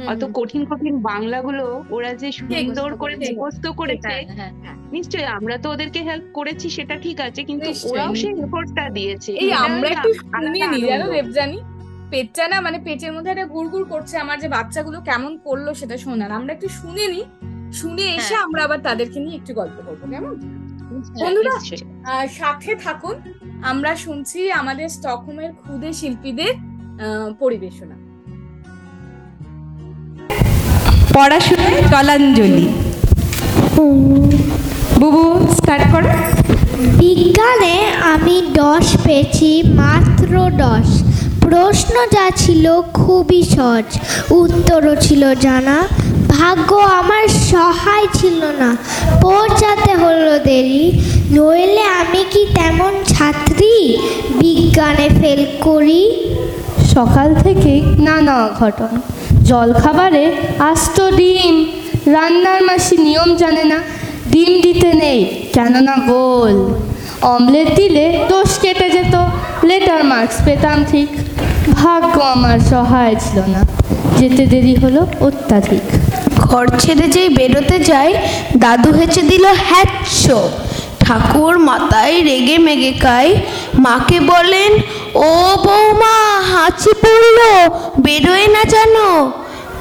[0.08, 4.52] অত কঠিন কঠিন বাংলাগুলো ওরা যে সুন্দর করে। মুখস্থ করেছে হ্যাঁ।
[4.92, 9.52] নিশ্চয়ই আমরা তো ওদেরকে হেল্প করেছি সেটা ঠিক আছে কিন্তু ওরাও সেই এফোর্টটা দিয়েছে। এই
[9.54, 11.60] আমরা না একটু শুনিয়ে নিই জানো দেবজানি
[12.12, 15.98] পেটটা না মানে পেটের মধ্যে একটা গুড় গুড় করছে আমার যে বাচ্চাগুলো কেমন করল সেটা
[15.98, 17.26] শোনার। আমরা একটু শুনে নিই
[17.80, 20.34] শুনে এসে হ্যাঁ। আমরা আবার তাদেরকে নিয়ে একটু গল্প করব কেমন?
[20.40, 21.54] হ্যাঁ, বন্ধুরা
[22.40, 23.16] সাথে থাকুন।
[23.72, 26.54] আমরা শুনছি আমাদের স্টকহোমের ক্ষুদে শিল্পীদের
[27.40, 27.96] পরিবেশনা।
[31.16, 32.68] পড়াশোনায় জলাঞ্জলি
[35.02, 35.24] বুবু
[35.58, 36.12] স্টার্ট করো।
[37.02, 37.76] বিজ্ঞানে
[38.14, 39.50] আমি দশ পেয়েছি
[39.82, 40.34] মাত্র
[40.66, 40.88] দশ।
[41.46, 42.66] প্রশ্ন যা ছিল
[43.00, 43.88] খুবই সহজ।
[44.42, 45.78] উত্তরও ছিল জানা।
[46.40, 48.70] ভাগ্য আমার সহায় ছিল না।
[49.22, 50.84] পৌঁছাতে হলো দেরি,
[51.32, 53.98] নইলে আমি কি তেমন ছাত্রী?
[54.40, 56.04] বিজ্ঞানে ফেল করি।
[56.94, 58.94] সকাল থেকে নানা অঘটন।
[59.44, 60.26] জলখাবারে
[60.60, 61.56] আস্ত ডিম।
[62.06, 63.78] রান্নার মাসি নিয়ম জানে না,
[64.32, 65.20] ডিম দিতে নেই,
[65.54, 66.56] কেননা গোল।
[67.32, 69.16] অমলেট দিলে দোষ কেটে যেত।
[69.64, 71.10] লেটার মার্কস পেতাম ঠিক।
[71.72, 73.62] ভাগ্য আমার সহায় ছিল না।
[74.20, 75.86] যেতে দেরি হলো অত্যাধিক।
[76.38, 78.14] ঘর ছেড়ে যেই বেরোতে যাই,
[78.58, 80.32] দাদু হেঁচে দিল হ্যাচ্ছ
[81.00, 83.32] ঠাকুর মাথায় রেগে মেগে খায়
[83.80, 84.72] মাকে বলেন,
[85.16, 85.30] ও
[85.66, 86.18] বৌমা,
[86.52, 87.40] হাঁচি পড়ল,
[88.02, 89.32] বেরোয় না জানো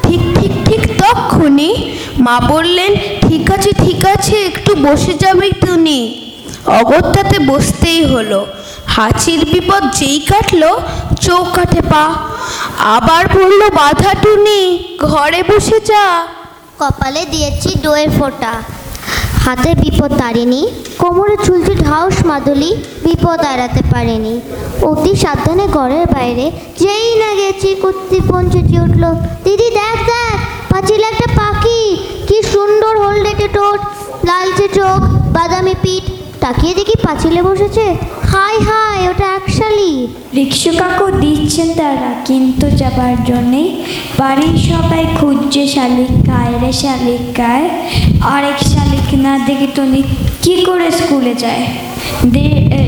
[0.02, 1.70] ঠিক ঠিক ঠিক তক্ষুনি।
[2.18, 2.90] মা বললেন,
[3.28, 6.31] ঠিক আছে ঠিক আছে, একটু বসে যাবে তুমি।
[6.66, 8.46] অগত্যাতে বসতেই হলো।
[8.86, 10.80] হাঁচির বিপদ যেই কাটলো,
[11.20, 12.14] চোখ চৌকাঠে পা।
[12.78, 16.26] আবার পড়ল বাধা টুনি, ঘরে বসে যা।
[16.78, 18.62] কপালে দিয়েছি দইয়ের ফোঁটা।
[19.44, 24.40] হাতে বিপদ তাড়েনি। কোমরে ঝুলছে ঢাউস মাদুলি, বিপদ এড়াতে পারেনি।
[24.82, 30.38] অতি সাবধানে ঘরের বাইরে, যেই না গেছি, কুত্তি পঞ্চটি উঠল, দিদি, দেখ দেখ,
[30.72, 31.96] পাঁচিলে একটা পাখি,
[32.28, 33.80] কি সুন্দর হলদেটে ঠোঁট,
[34.24, 34.98] লালচে চোখ,
[35.32, 37.84] বাদামি পিঠ তাকিয়ে দেখি পাঁচিলে বসেছে।
[38.32, 39.92] হাই হাই ওটা একশালি।
[40.38, 43.62] রিক্সু কাকু দিচ্ছেন তারা, কিন্তু যাবার জন্যে
[44.20, 47.66] বাড়ির সবাই খুঁজছে শালিক গায় রে শালিক গায়।
[48.34, 50.00] আরেক শালিক না দেখে তুমি
[50.42, 51.62] কি করে স্কুলে যায়?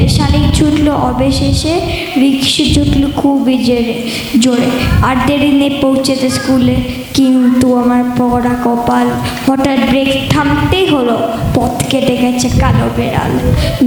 [0.09, 1.81] শালিক ছুটলো অবশেষে,
[2.21, 4.03] রিক্সা ছুটলো খুবই জোরে
[4.41, 4.71] জোরে।
[5.03, 6.75] আর দেরি নেই পৌঁছেতে স্কুলে।
[7.15, 9.07] কিন্তু আমার পড়া কপাল
[9.47, 13.39] হঠাৎ ব্রেক থামতেই হলো, পথ কেটে গেছে কালো বেড়াল।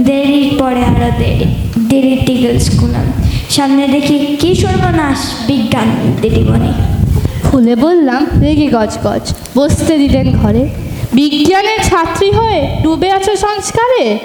[0.04, 1.44] দেরির পরে আরও দেরি
[1.88, 2.94] দেরি টিগল স্কুল।
[3.50, 6.72] সামনে দেখি কি সর্বনাশ বিজ্ঞান দিদিমণি।
[7.50, 10.68] খুলে বললাম, রেগে গজগজ, বসতে দিলেন ঘরে।
[11.12, 14.18] বিজ্ঞানের ছাত্রী হয়ে ডুবে আছে সংস্কারে?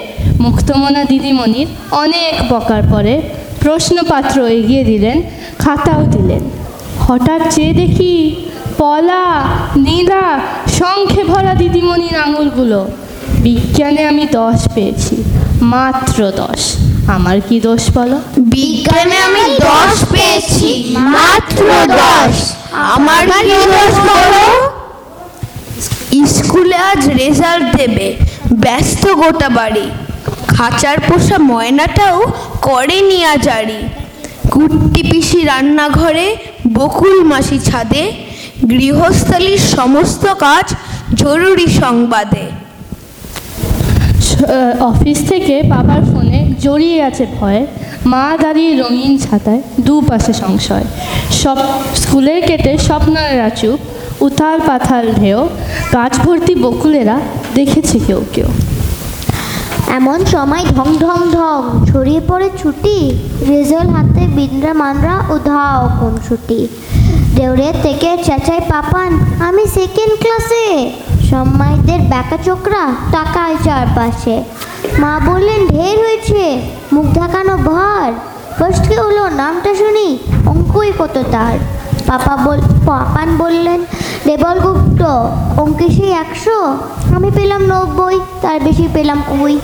[0.44, 1.68] মুক্তমনা দিদিমণির
[2.02, 3.14] অনেক বকার পরে
[3.62, 5.16] প্রশ্নপাত্র এগিয়ে দিলেন
[5.62, 6.42] খাতাও দিলেন।
[7.06, 8.14] হঠাৎ চেয়ে দেখি
[8.78, 9.24] পলা
[9.86, 10.24] নীলা
[10.78, 12.80] শঙ্খে ভরা দিদিমণির আঙুলগুলো।
[13.44, 15.16] বিজ্ঞানে আমি দশ পেয়েছি
[15.74, 16.60] মাত্র দশ।
[17.16, 18.18] আমার কি দোষ বলো?
[18.54, 20.70] বিজ্ঞানে আমি দশ পেয়েছি
[21.16, 21.66] মাত্র
[22.02, 22.34] দশ।
[22.96, 24.44] আমার কি দোষ বলো?
[26.34, 28.06] স্কুলে আজ রেজাল্ট দেবে
[28.64, 29.86] ব্যস্ত গোটা বাড়ি।
[30.56, 32.18] খাঁচার পোষা ময়নাটাও
[32.68, 33.80] করেনি আজারি
[34.52, 36.26] কুট্টি পিসি রান্নাঘরে,
[36.78, 38.04] বকুল মাসি ছাদে,
[38.70, 40.66] গৃহস্থালির সমস্ত কাজ
[41.22, 42.44] জরুরি সংবাদে।
[44.90, 47.62] অফিস থেকে বাবার ফোনে জড়িয়ে আছে ভয়ে।
[48.12, 50.86] মা দাঁড়িয়ে রঙিন ছাতায় দুপাশে সংশয়।
[51.42, 51.58] সব
[52.02, 53.78] স্কুলের কেটে স্বপ্নরা চুপ।
[54.26, 55.40] উথাল পাথাল ঢেউ।
[55.94, 57.16] গাছ ভর্তি বকুলেরা
[57.58, 58.48] দেখেছে কেউ কেউ।
[59.98, 62.96] এমন সময় ঢং ঢং ঢং, ছড়িয়ে পড়ে ছুটি।
[63.52, 66.60] রেজাল্ট হাতে বিন্দ্রা মানরা উধাও কোন ছুটি।
[67.36, 69.10] দেউরে থেকে চেঁচাই পাপান,
[69.48, 70.66] আমি সেকেন্ড ক্লাসে
[71.30, 72.82] সম্মাইদের ব্যাকা চোকরা
[73.14, 74.36] টাকায় চারপাশে।
[75.02, 76.42] মা বললেন, ঢের হয়েছে,
[76.94, 78.10] মুখ ঢাকানো ভার।
[78.58, 80.08] ফার্স্ট কে হলো, নামটা শুনি,
[80.50, 81.56] অঙ্কই কত তার?
[82.08, 83.80] পাপা বল, পাপান বললেন
[84.26, 85.02] দেবল গুপ্ত,
[85.62, 86.58] অঙ্কে সেই একশো,
[87.16, 89.54] আমি পেলাম নব্বই, তার বেশি পেলাম কুই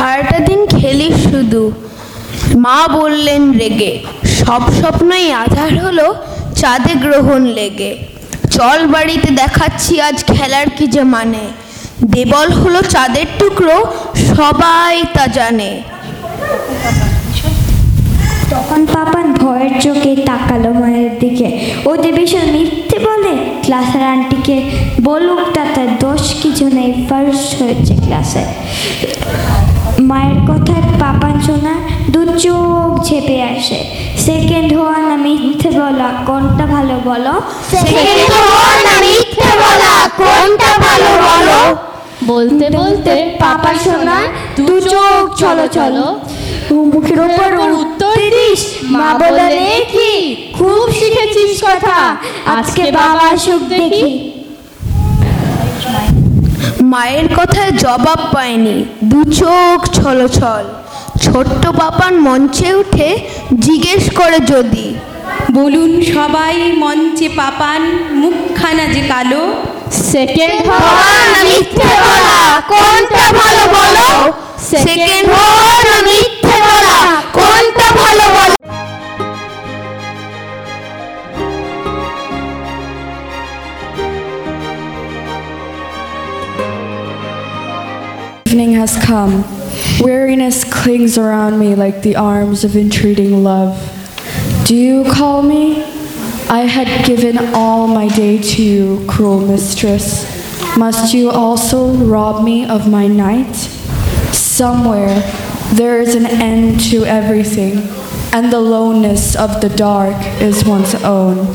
[0.00, 1.72] সারাটা দিন খেলিস শুধু।
[2.54, 3.92] মা বললেন, রেগে।
[4.38, 6.14] সব স্বপ্নই আধার হলো
[6.56, 7.92] চাঁদে গ্রহণ লেগে।
[8.50, 11.44] চল বাড়িতে দেখাচ্ছি আজ খেলার কি যে মানে।
[12.04, 13.76] দেবল হলো চাঁদের টুকরো,
[14.36, 15.70] সবাই তা জানে।
[18.50, 21.48] তখন পাপান ভয়ের চোখে তাকালো মায়ের দিকে।
[21.84, 23.32] ও দেবেশ্বর মিথ্যে বলে,
[23.62, 24.56] ক্লাসের আন্টিকে
[25.02, 28.44] বলুক, তাতে দোষ কিছু নেই। ফার্স্ট হয়েছে ক্লাসে।
[30.10, 31.74] মায়ের কথায় পাপান শোনা
[32.12, 33.80] দু চোখ ঝেপে আসে।
[34.26, 37.34] সেকেন্ড হওয়া না মিথ্যে বলা কোনটা ভালো বলো?
[37.72, 41.60] Second হওয়া না মিথ্যে বলা, কোনটা ভালো বলো?
[42.30, 44.18] বলতে বলতে পাপা শোনা
[44.66, 46.06] দু চোখ চলো চলো।
[46.92, 47.50] মুখের উপর
[47.82, 48.60] উত্তর দিস।
[48.94, 49.48] মা বলে
[49.92, 50.10] কি
[50.58, 51.98] খুব শিখেছিস কথা।
[52.56, 54.10] আজকে বাবা আসুক দেখি।
[56.82, 60.64] মায়ের কথায় জবাব পায়নি দু চোখ ছলছল।
[61.22, 63.08] ছোট্ট পাপান মঞ্চে উঠে
[63.58, 64.94] জিজ্ঞেস করে যদি।
[65.52, 67.80] বলুন সবাই মঞ্চে পাপান
[68.12, 69.42] মুখখানা যে কালো।
[70.12, 74.08] সেকেন্ড হওয়া না মিথ্যে বলা। কোনটা ভালো বলো?
[74.70, 76.29] সেকেন্ড হওয়া না মিথ্যে
[88.50, 89.44] Evening has come.
[90.00, 93.78] Weariness clings around me like the arms of entreating love.
[94.66, 95.84] Do you call me?
[96.48, 100.26] I had given all my day to you, cruel mistress.
[100.76, 103.54] Must you also rob me of my night?
[104.34, 105.20] Somewhere
[105.74, 107.78] there is an end to everything,
[108.32, 111.46] and the loneness of the dark is one's own.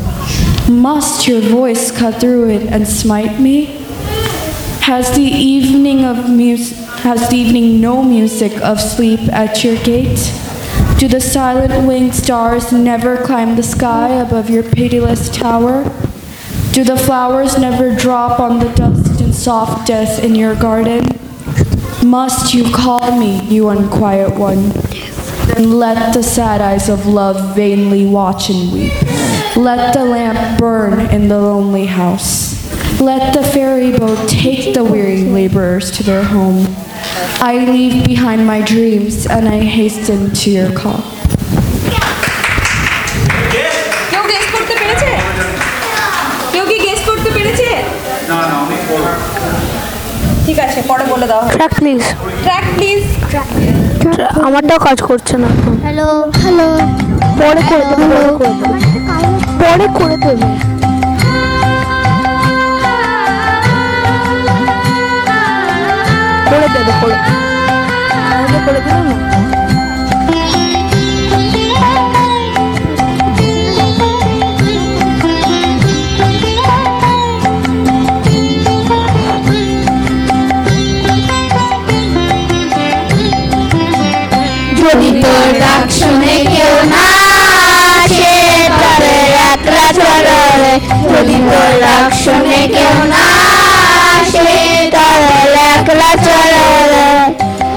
[0.71, 3.74] Must your voice cut through it and smite me?
[4.85, 10.31] Has the evening of mus- Has the evening no music of sleep at your gate?
[10.99, 15.83] Do the silent winged stars never climb the sky above your pitiless tower?
[16.71, 21.17] Do the flowers never drop on the dust and soft death in your garden?
[22.05, 24.69] Must you call me, you unquiet one?
[25.47, 28.93] Then let the sad eyes of love vainly watch and weep.
[29.55, 32.64] Let the lamp burn in the lonely house.
[32.97, 36.65] Let the ferry boat take the weary laborers to their home.
[37.41, 41.01] I leave behind my dreams and I hasten to your call.
[44.11, 45.11] কেউ guess করতে পেরেছে
[46.53, 47.69] কেউ কি guess করতে পেরেছে
[50.45, 52.03] ঠিক আছে পরে বলে দাও ট্র্যাক প্লিজ
[52.43, 53.01] ট্র্যাক প্লিজ
[54.47, 55.49] আমারটাও কাজ করছে না
[55.85, 56.07] হ্যালো
[56.41, 56.67] হ্যালো
[57.39, 58.77] পরে করে দেবো পরে করে দেবো
[59.61, 60.74] পরে করে দেবো
[66.65, 67.17] করে দেবো করে
[68.65, 69.15] করে দিল না।
[84.79, 85.83] যদি তোর ডাক
[86.45, 87.03] কেউ না
[87.99, 88.35] আসে
[91.43, 92.11] তোর ডাক
[92.75, 93.23] কেউ না
[94.13, 94.64] আসে
[96.17, 96.65] চলো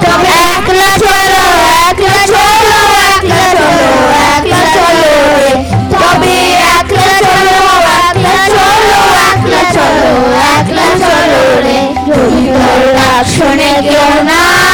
[0.03, 1.43] তবে একলা চলো
[1.89, 3.91] একলা চলো একলা চলো
[4.29, 5.13] একলা চলো
[5.93, 6.37] তবে
[6.75, 7.59] একলা চলো
[8.01, 10.11] একলা চলো একলা চলো
[10.53, 14.68] একলা চলো রে যদি তোর ডাক শুনে কেউ না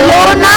[0.00, 0.47] যদি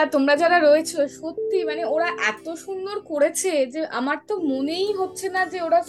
[0.00, 5.26] বা তোমরা যারা রয়েছো, সত্যি মানে ওরা এত সুন্দর করেছে যে আমার তো মনেই হচ্ছে
[5.36, 5.80] না যে ওরা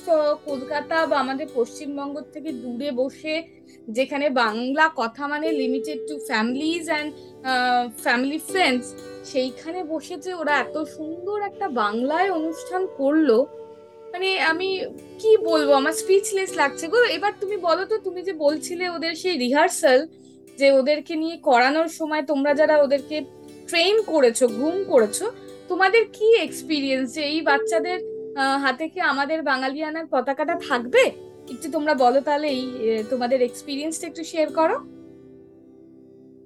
[0.48, 3.36] কলকাতা বা আমাদের পশ্চিমবঙ্গ থেকে দূরে বসে
[3.98, 7.10] যেখানে বাংলা কথা মানে limited to families and
[8.04, 8.86] family friends
[9.32, 13.30] সেইখানে বসে যে ওরা এত সুন্দর একটা বাংলায় অনুষ্ঠান করল
[14.12, 14.70] মানে আমি
[15.22, 15.70] কি বলব?
[15.82, 20.00] আমার স্পিচলেস লাগছে গো। এবার তুমি বলো তো, তুমি যে বলছিলে ওদের সেই রিহার্সাল
[20.60, 23.18] যে ওদেরকে নিয়ে করানোর সময় তোমরা যারা ওদেরকে
[23.72, 25.18] ট্রেন করেছ, ঘুম করেছ,
[25.72, 28.00] তোমাদের কি এক্সপিরিয়েন্স যে এই বাচ্চাদের
[28.64, 31.04] হাতে কি আমাদের বাঙালিয়ানার পতাকাটা থাকবে?
[31.54, 32.64] একটু তোমরা বলো তাহলে এই
[33.12, 34.78] তোমাদের এক্সপিরিয়েন্সটা একটু শেয়ার করো।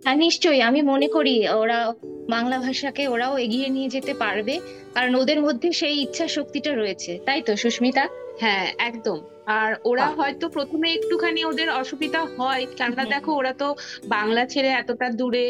[0.03, 1.79] হ্যাঁ নিশ্চয়ই। আমি মনে করি ওরা
[2.35, 4.55] বাংলা ভাষাকে ওরাও এগিয়ে নিয়ে যেতে পারবে,
[4.95, 8.05] কারণ ওদের মধ্যে সেই ইচ্ছা শক্তিটা রয়েছে। তাই তো সুস্মিতা?
[8.39, 9.19] হ্যাঁ একদম।
[9.55, 13.67] আর ওরা হয়তো প্রথমে একটুখানি ওদের অসুবিধা হয়। কেননা দেখো ওরা তো
[14.07, 15.45] বাংলা ছেড়ে এতটা দূরে।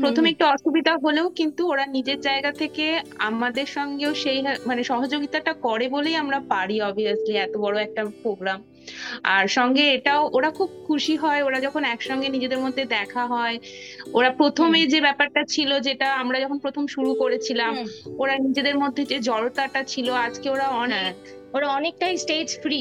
[0.00, 2.84] প্রথমে একটু অসুবিধা হলেও কিন্তু ওরা নিজের জায়গা থেকে
[3.20, 8.58] আমাদের সঙ্গেও সেই মানে সহযোগিতাটা করে বলেই আমরা পারি অবভিয়াসলি এত বড় একটা প্রোগ্রাম
[9.30, 13.56] আর সঙ্গে এটাও ওরা খুব খুশি হয় ওরা যখন একসঙ্গে নিজেদের মধ্যে দেখা হয়
[14.12, 17.72] ওরা প্রথমে যে ব্যাপারটা ছিল যেটা আমরা যখন প্রথম শুরু করেছিলাম
[18.18, 22.80] ওরা নিজেদের মধ্যে যে জড়তাটা ছিল আজকে ওরা অনেক হ্যাঁ। ওরা অনেকটাই স্টেজ ফ্রি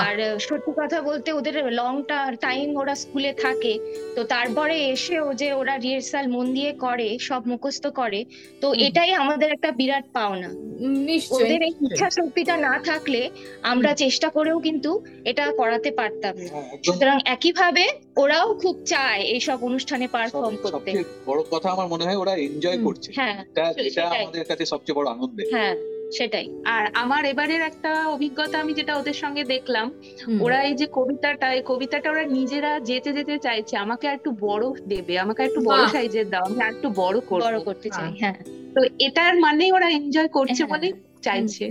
[0.00, 3.78] আর সত্যি কথা বলতে ওদের লংটা টাইম ওরা স্কুলে থাকে
[4.14, 8.24] তো তারপরে এসেও যে ওরা রিহার্সাল মন দিয়ে করে সব মুখস্থ করে
[8.60, 10.50] তো এটাই আমাদের একটা বিরাট পাওনা।
[11.30, 13.30] ওদের এই ইচ্ছা শক্তিটা না থাকলে
[13.62, 17.84] আমরা চেষ্টা করেও কিন্তু এটা করাতে পারতাম না। হ্যাঁ, সুতরাং একইভাবে
[18.16, 20.90] ওরাও খুব চায় এইসব অনুষ্ঠানে পারফর্ম করতে।
[21.26, 23.44] বড় কথা আমার মনে হয় ওরা এনজয় করছে। হ্যাঁ
[23.78, 28.96] এটা। আমাদের কাছে সবচেয়ে বড় আনন্দের। হ্যাঁ। সেটাই। আর আমার এবারের একটা অভিজ্ঞতা আমি যেটা
[28.96, 29.86] ওদের সঙ্গে দেখলাম
[30.40, 35.18] ওরা এই যে কবিতাটা এই কবিতাটা ওরা নিজেরা যেতে যেতে চাইছে। আমাকে একটু বড় দেবে
[35.18, 38.34] আমাকে একটু বড় সাইজের দাও আমি একটু বড় করব। বড় করতে চাই হ্যাঁ।
[38.74, 40.92] তো এটার মানে ওরা এনজয় করছে হ্যাঁ। বলে
[41.22, 41.66] চাইছে।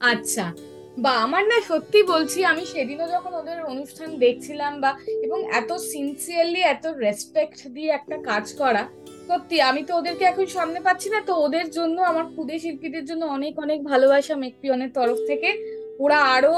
[0.00, 0.52] আচ্ছা।
[0.98, 4.90] বা আমার না সত্যি বলছি আমি সেদিনও যখন ওদের অনুষ্ঠান দেখছিলাম বা
[5.22, 8.88] এবং এত সিনসিয়ারলি এত রেসপেক্ট দিয়ে একটা কাজ করা
[9.28, 13.22] সত্যি, আমি তো ওদেরকে এখন সামনে পাচ্ছি না, তো ওদের জন্য, আমার ক্ষুদে শিল্পীদের জন্য
[13.36, 15.50] অনেক অনেক ভালোবাসা মেকপিয়নের তরফ থেকে।
[16.04, 16.52] ওরা আরও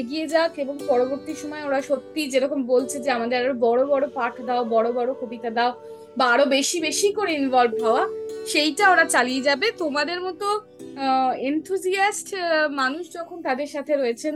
[0.00, 4.34] এগিয়ে যাক এবং পরবর্তী সময় ওরা সত্যি যেরকম বলছে যে, আমাদের আরও বড় বড় পাঠ
[4.48, 5.72] দাও, বড় বড় কবিতা দাও,
[6.18, 8.04] বা আরও বেশি বেশি করে ইনভলভ হওয়া,
[8.52, 10.46] সেইটা ওরা চালিয়ে যাবে। তোমাদের মতো
[11.48, 12.28] এনথুজিয়াস্ট
[12.80, 14.34] মানুষ যখন তাদের সাথে রয়েছেন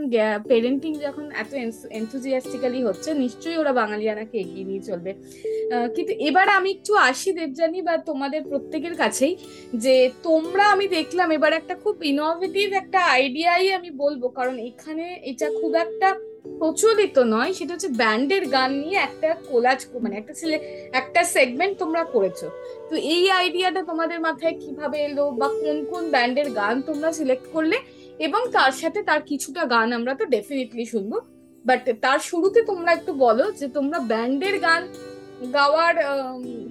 [0.51, 1.51] পেরেন্টিং যখন এত
[1.99, 5.11] এনথুজিয়াস্টিক্যালি হচ্ছে, নিশ্চয়ই ওরা বাঙালিয়ানাকে এগিয়ে নিয়ে চলবে।
[5.95, 9.33] কিন্তু এবার আমি একটু আসি দেবজানি বা তোমাদের প্রত্যেকের কাছেই,
[9.83, 9.95] যে
[10.27, 15.71] তোমরা আমি দেখলাম এবার একটা খুব ইনোভেটিভ একটা আইডিয়াই আমি বলব, কারণ এখানে এটা খুব
[15.85, 16.09] একটা
[16.59, 20.57] প্রচলিত নয়, সেটা হচ্ছে ব্যান্ডের গান নিয়ে একটা কোলাজ মানে একটা সিলে
[20.99, 22.39] একটা সেগমেন্ট তোমরা করেছ।
[22.89, 27.77] তো এই আইডিয়াটা তোমাদের মাথায় কীভাবে এলো বা কোন কোন ব্যান্ডের গান তোমরা সিলেক্ট করলে
[28.19, 31.13] এবং তার সাথে তার কিছুটা গান আমরা তো ডেফিনেটলি শুনব।
[31.65, 34.81] বাট তার শুরুতে তোমরা একটু বলো যে তোমরা ব্যান্ডের গান
[35.55, 35.95] গাওয়ার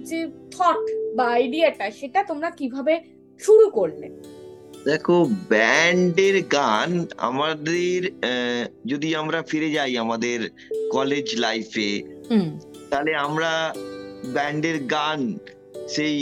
[0.09, 0.19] যে
[0.55, 0.81] থট
[1.17, 2.93] বা আইডিয়াটা সেটা তোমরা কীভাবে
[3.41, 4.07] শুরু করলে?
[4.87, 5.15] দেখো
[5.49, 7.99] ব্যান্ডের গান আমাদের
[8.85, 10.39] যদি আমরা ফিরে যাই আমাদের
[10.91, 11.91] কলেজ লাইফে
[12.89, 13.51] তাহলে আমরা
[14.33, 15.19] ব্যান্ডের গান
[15.87, 16.15] সেই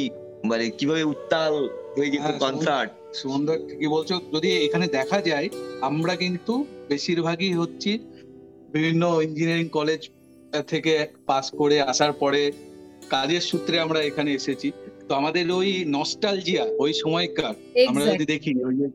[0.45, 1.53] মানে কীভাবে উত্তাল
[1.95, 5.47] হয়ে যেত হ্যাঁ, কনসার্ট সুমনদা ঠিকই বলছো। যদি এখানে দেখা যায়
[5.81, 6.53] আমরা কিন্তু
[6.89, 7.91] বেশিরভাগই হচ্ছি
[8.71, 10.01] বিভিন্ন ইঞ্জিনিয়ারিং কলেজ
[10.67, 10.93] থেকে
[11.25, 12.41] পাস করে আসার পরে
[13.09, 14.67] কাজের সূত্রে আমরা এখানে এসেছি।
[15.07, 17.53] তো আমাদের ওই নস্টালজিয়া ওই সময়কার
[17.89, 18.87] আমরা যদি দেখি ওই যে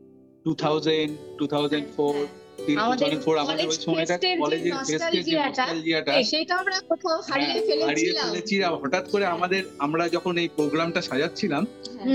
[0.45, 2.15] two thousand two thousand four
[2.57, 6.11] two আমাদের থাউজেন্ড ফোর আমাদের ওই কলেজ সময়টা ফেস্টের যে কলেজের ফেস্টের যে নস্টালজিয়াটা নস্টালজিয়াটা
[6.31, 11.01] সেটা আমরা কোথাও হারিয়ে হারিয়ে ফেলেছিলাম। ফেলেছি। আর হঠাৎ করে আমাদের আমরা যখন এই প্রোগ্রামটা
[11.01, 11.63] সাজাচ্ছিলাম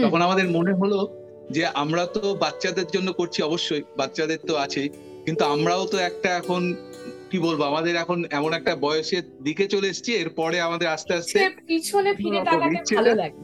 [0.03, 0.99] তখন আমাদের মনে হলো
[1.51, 4.89] যে আমরা তো বাচ্চাদের জন্য করছি অবশ্যই বাচ্চাদের তো আছেই
[5.27, 6.63] কিন্তু আমরাও তো একটা এখন
[7.31, 12.11] কি বলব আমাদের এখন এমন একটা বয়সের দিকে চলে এসেছি এরপরে আমাদের আস্তে আস্তে পিছনে
[12.15, 13.39] ফিরে তাকাতে ভালো লাগে।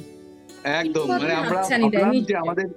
[0.65, 2.69] একদম মানে আমরা ভাবলাম যে আমাদের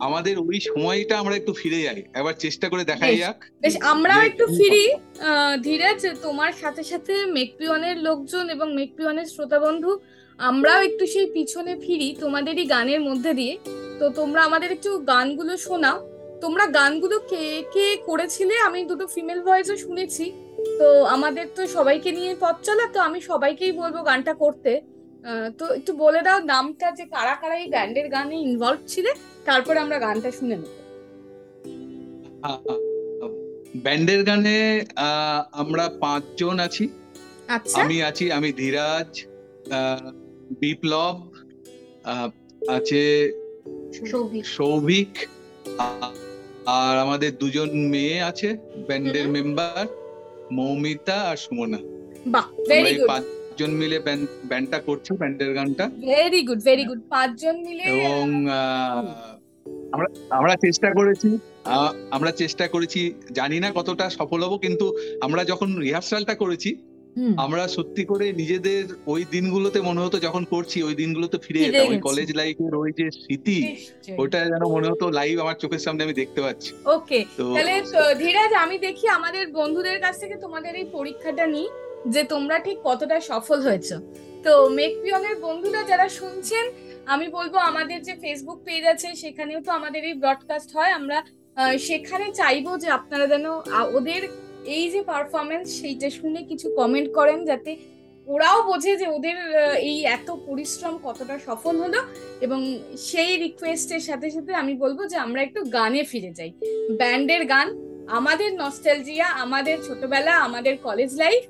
[0.00, 4.44] আমাদের ওই সময়টা আমরা একটু ফিরে যাই একবার চেষ্টা করে দেখাই যাক। বেশ আমরাও একটু
[4.58, 4.84] ফিরি।
[5.62, 9.90] ধীরাজ তোমার সাথে সাথে মেকপিওনের লোকজন এবং মেকপিওনের শ্রোতা বন্ধু
[10.38, 13.54] আমরাও একটু সেই পিছনে ফিরি তোমাদেরই গানের মধ্যে দিয়ে।
[14.00, 15.98] তো তোমরা আমাদের একটু গানগুলো শোনাও।
[16.40, 18.54] তোমরা গানগুলো কে কে করেছিলে?
[18.68, 20.32] আমি দুটো ফিমেল ভয়েসও শুনেছি।
[20.78, 24.72] তো আমাদের তো সবাইকে নিয়ে পথ চলা তো আমি সবাইকেই বলব গানটা করতে।
[25.58, 29.10] তো একটু বলে দাও নামটা যে কারা কারা এই ব্যান্ডের গানে ইনভলভ ছিলে
[29.44, 30.72] তারপরে আমরা গানটা শুনে নেব।
[33.74, 34.86] ব্যান্ডের গানে
[35.52, 36.88] আমরা পাঁচজন আছি।
[37.48, 39.24] আচ্ছা। আমি আছি আমি ধীরাজ
[39.72, 40.12] আহ,
[40.60, 41.16] বিপ্লব
[42.04, 42.28] আহ,
[42.68, 43.32] আছে
[44.44, 45.12] সৌভিক।
[46.66, 48.56] আর আমাদের দুজন মেয়ে আছে
[48.86, 49.86] ব্যান্ডের মেম্বার
[50.52, 51.78] মৌমিতা আর সুমনা।
[52.26, 53.08] বাহ ভেরি গুড
[53.58, 53.98] পাঁচজন মিলে
[54.50, 58.26] ব্যান্ডটা করছি ব্যান্ডের গানটা। ভেরি গুড ভেরি গুড পাঁচজন মিলে এবং
[59.94, 61.28] আমরা আমরা চেষ্টা করেছি
[62.16, 63.00] আমরা চেষ্টা করেছি
[63.38, 64.86] জানি না কতটা সফল হব কিন্তু
[65.26, 66.70] আমরা যখন রিহার্সালটা করেছি
[67.44, 71.98] আমরা সত্যি করে নিজেদের ওই দিনগুলোতে মনে হতো যখন করছি ওই দিনগুলোতে ফিরে যেতাম। ওই
[72.08, 73.58] কলেজ লাইফের ওই যে স্মৃতি।
[74.20, 77.20] ওইটা যেন মনে হতো লাইভ আমার চোখের সামনে আমি দেখতে পাচ্ছি। ওকে
[77.56, 77.74] তাহলে
[78.22, 81.68] ধীরাজ আমি দেখি আমাদের বন্ধুদের কাছ থেকে তোমাদের এই পরীক্ষাটা নিই।
[82.14, 83.90] যে তোমরা ঠিক কতটা সফল হয়েছ।
[84.44, 86.64] তো মেক পিয়ং এর বন্ধুরা যারা শুনছেন,
[87.14, 91.18] আমি বলব আমাদের যে ফেসবুক পেজ আছে, সেখানেও তো আমাদের এই ব্রডকাস্ট হয়। আমরা
[91.88, 93.46] সেখানে চাইব যে আপনারা যেন
[93.96, 94.22] ওদের
[94.76, 97.72] এই যে পারফরমেন্স সেইটা শুনে কিছু কমেন্ট করেন যাতে
[98.26, 99.36] ওরাও বোঝে যে ওদের
[99.90, 102.00] এই এত পরিশ্রম কতটা সফল হলো
[102.46, 102.60] এবং
[103.08, 106.50] সেই রিকোয়েস্টের সাথে সাথে আমি বলব যে আমরা একটু গানে ফিরে যাই।
[107.00, 107.68] ব্যান্ডের গান,
[108.18, 111.42] আমাদের নস্টালজিয়া আমাদের ছোটবেলা, আমাদের কলেজ লাইফ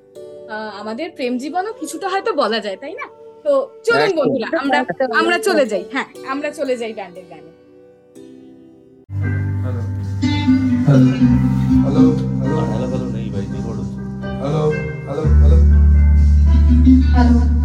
[0.81, 3.07] আমাদের প্রেম জীবনও কিছুটা হয়তো বলা যায় তাই না?
[3.45, 3.53] তো
[3.85, 4.79] চলুন বন্ধুরা আমরা
[5.21, 7.51] আমরা চলে যাই হ্যাঁ আমরা চলে যাই ব্যান্ডের গানে।
[9.63, 9.81] Hello
[11.85, 12.03] hello
[12.41, 13.45] hello hello hello নেই ভাই
[14.43, 14.63] হ্যালো
[15.07, 15.57] হ্যালো হ্যালো
[17.13, 17.58] হ্যালো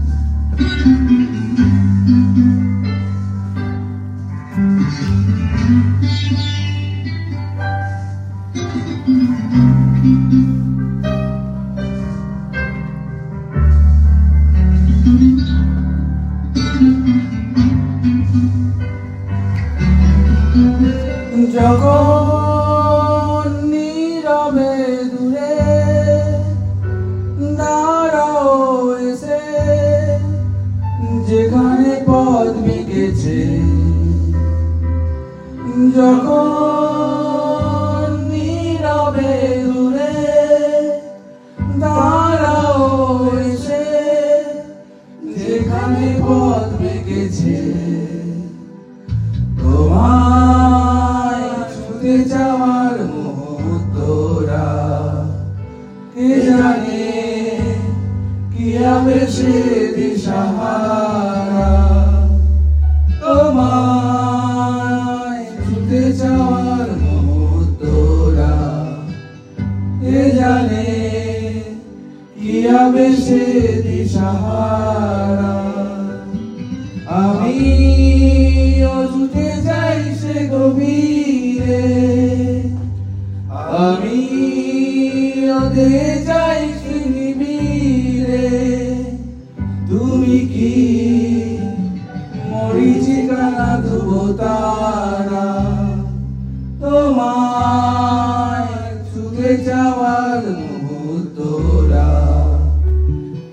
[99.68, 102.10] যাওয়ার মুহূর্তরা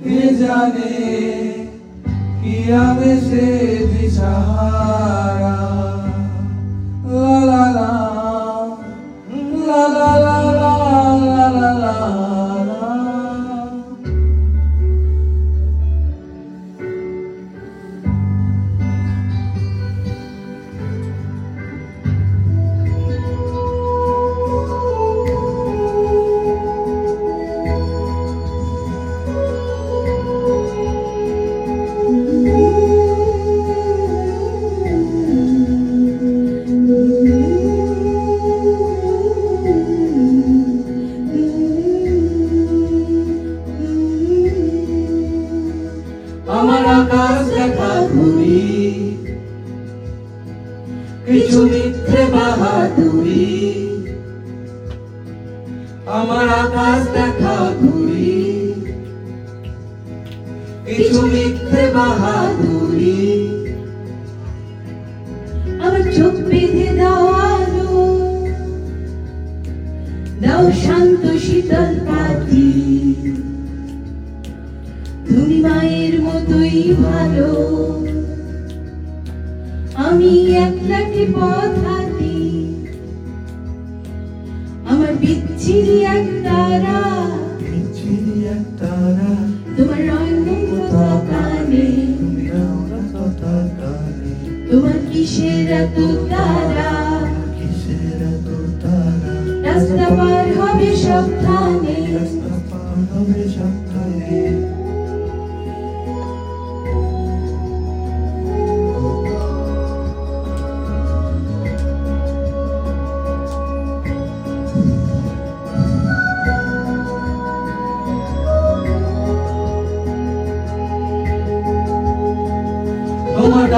[0.03, 0.95] কে জানে
[2.41, 3.47] কি আমি সে
[3.93, 5.90] দিশাহারা।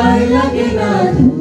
[0.04, 0.54] I love
[1.20, 1.31] you,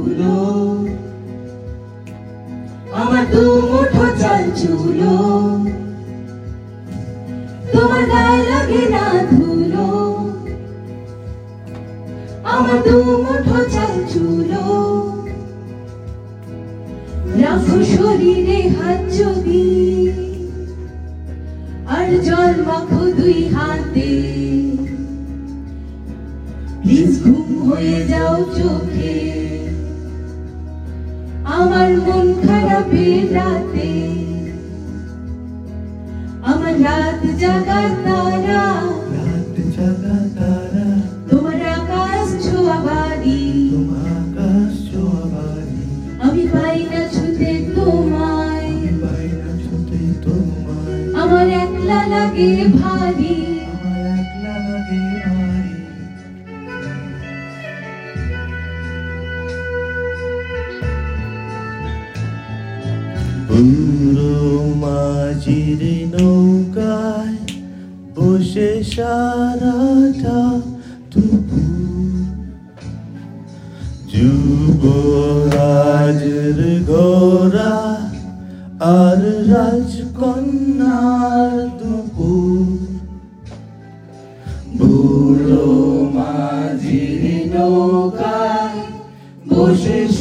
[21.98, 24.11] अर्जुन मुदु হাতে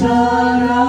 [0.00, 0.79] Shara.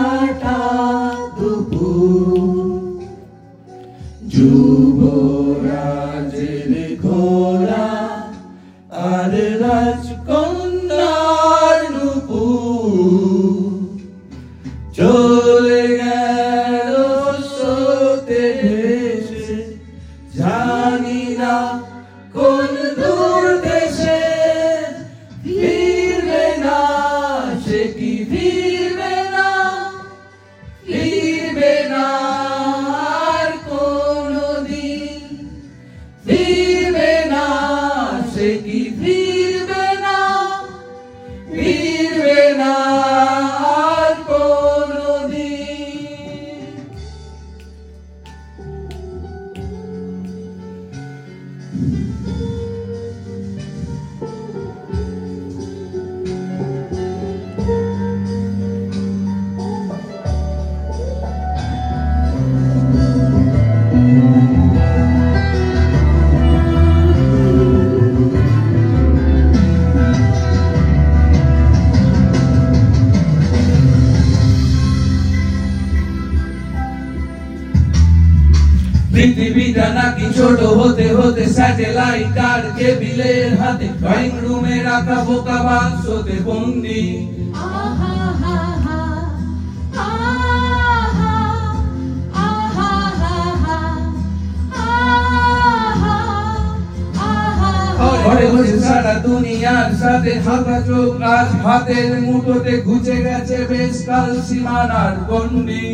[102.12, 105.86] হাতের মুঠোতে ঘুচে গেছে বেশ কাল সীমানার গণ্ডি।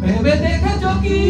[0.00, 1.20] ভেবে দেখেছ কি?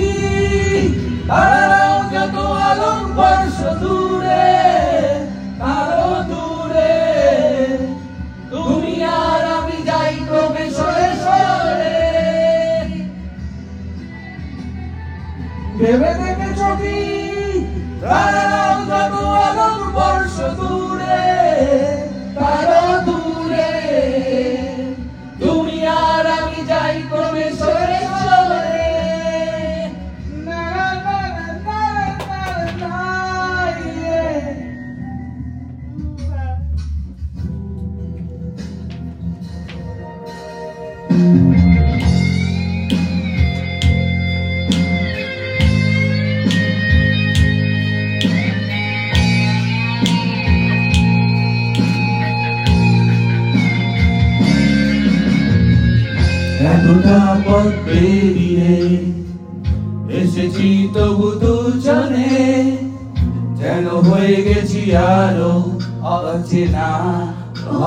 [66.36, 66.88] অচেনা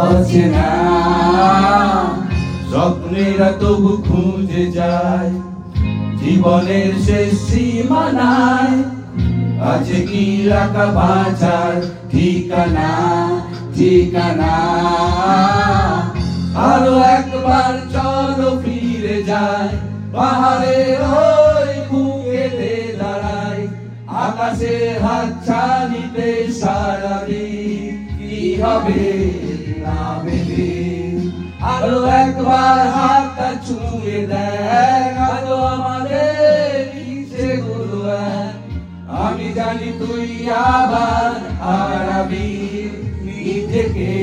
[0.03, 0.69] অচেনা।
[2.71, 5.31] স্বপ্নেরা তবু খুঁজে যায়,
[6.21, 8.77] জীবনের শেষ সীমানায়।
[9.71, 11.75] আজ কি রাখা বাজার,
[12.11, 12.91] ঠিকানা
[13.75, 14.55] ঠিকানা?
[16.69, 19.73] আরও একবার চলো ফিরে যায়
[20.13, 20.77] পাহাড়ে
[21.25, 23.63] ওই বুকেতে দাঁড়ায়
[24.25, 26.29] আকাশে হাত ছানিতে
[26.61, 27.98] সারাদিন
[28.39, 29.03] কি হবে
[29.83, 30.67] না ভেবে
[31.73, 36.73] আরও একবার হাতটা ছুঁয়ে দেয় আরও আমাদের
[37.09, 37.47] ইচ্ছে
[39.19, 40.27] আমি জানি তুই
[40.73, 41.31] আবার
[41.61, 42.49] হারাবি
[43.25, 44.13] নিজেকে।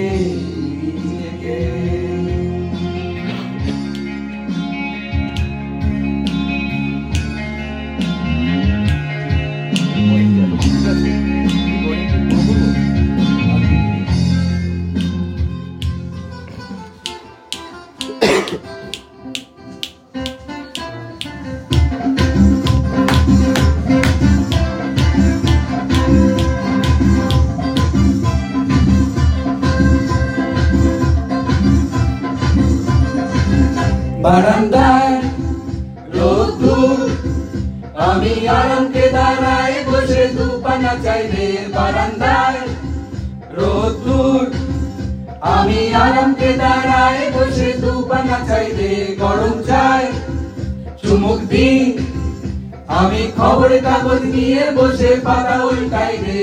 [54.07, 56.42] কাগজ নিয়ে বসে পাতা উল্টাই রে।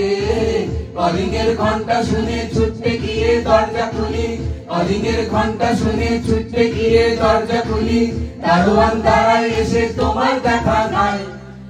[1.61, 4.27] ঘণ্টা শুনে ছুটতে গিয়ে দরজা খুলি।
[4.69, 5.03] কলিং
[5.33, 8.01] ঘণ্টা শুনে ছুটতে গিয়ে দরজা খুলি।
[8.43, 11.19] দারোয়ান দাঁড়ায় এসে তোমার দেখা নাই।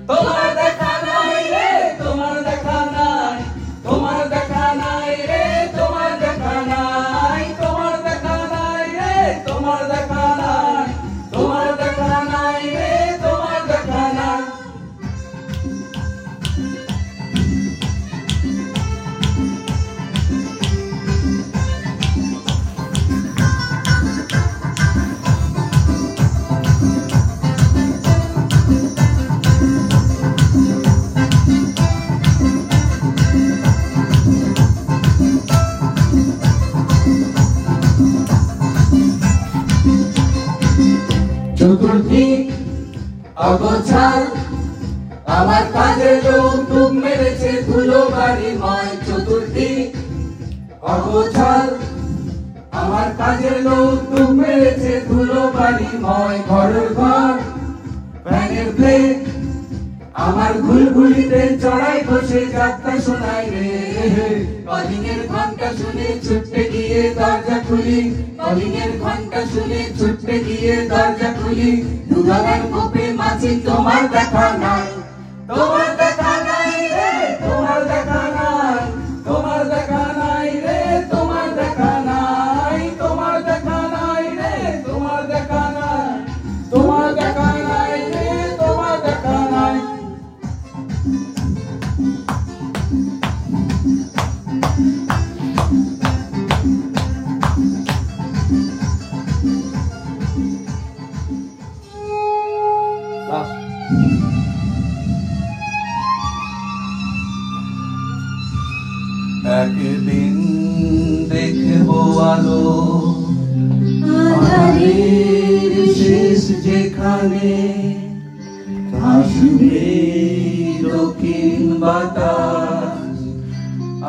[0.09, 0.82] তোমার দেখা
[74.13, 74.62] back on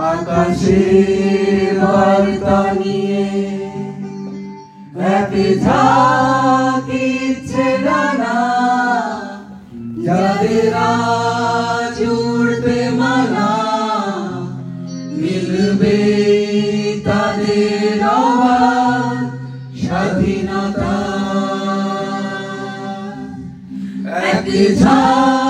[0.02, 0.82] আকাশে
[1.80, 3.26] বার্তা নিয়ে
[4.94, 6.88] ব্যাপে যাক
[7.86, 8.36] নানা।
[10.06, 13.50] যাদের আজ উড়বে মানা
[15.20, 15.98] মিলবে
[17.06, 19.16] তাদের আবার
[19.82, 20.96] স্বাধীনতা।
[24.30, 25.43] একটি ঝাঁক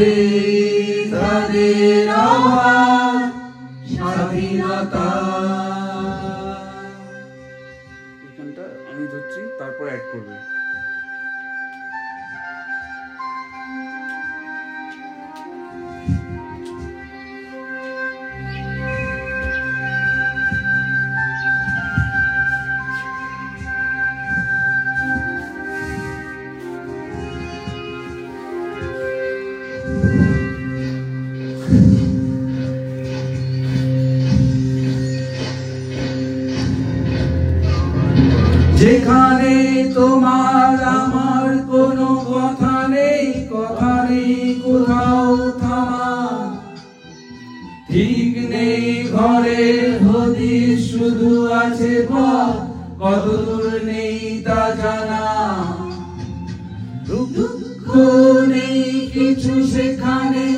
[0.00, 0.14] হবে
[1.14, 3.16] তাদের আবার
[3.94, 5.08] স্বাধীনতা
[8.90, 10.49] আমি ধরছি তারপর অ্যাড করবে।
[39.94, 41.50] তোমার আমার
[42.30, 44.34] কথা নেই কথা নেই,
[44.64, 45.30] কোথাও
[47.90, 51.30] ঠিক নেই ঘরের হদিস শুধু
[51.60, 52.54] আছে পথ,
[53.00, 55.24] কতদূর নেই তা জানা।
[57.08, 57.88] দুঃখ
[58.48, 58.80] নেই
[59.14, 60.49] কিছু সেখানে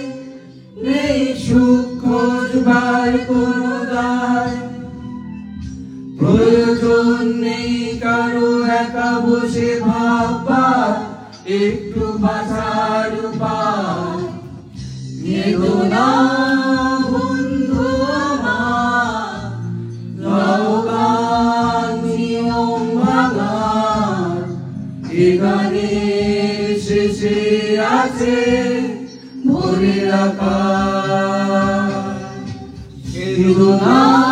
[11.61, 14.23] একটু বাঁচার উপায়
[15.23, 16.09] কেঁদো না
[17.13, 17.85] বন্ধু
[18.27, 19.41] আমার।
[20.23, 24.43] গাও গান নিয়ম ভাঙার
[25.19, 25.29] এ
[26.87, 27.41] শেষে
[28.01, 28.37] আছে
[29.47, 31.93] ভোরের আকাশ।
[33.83, 34.32] না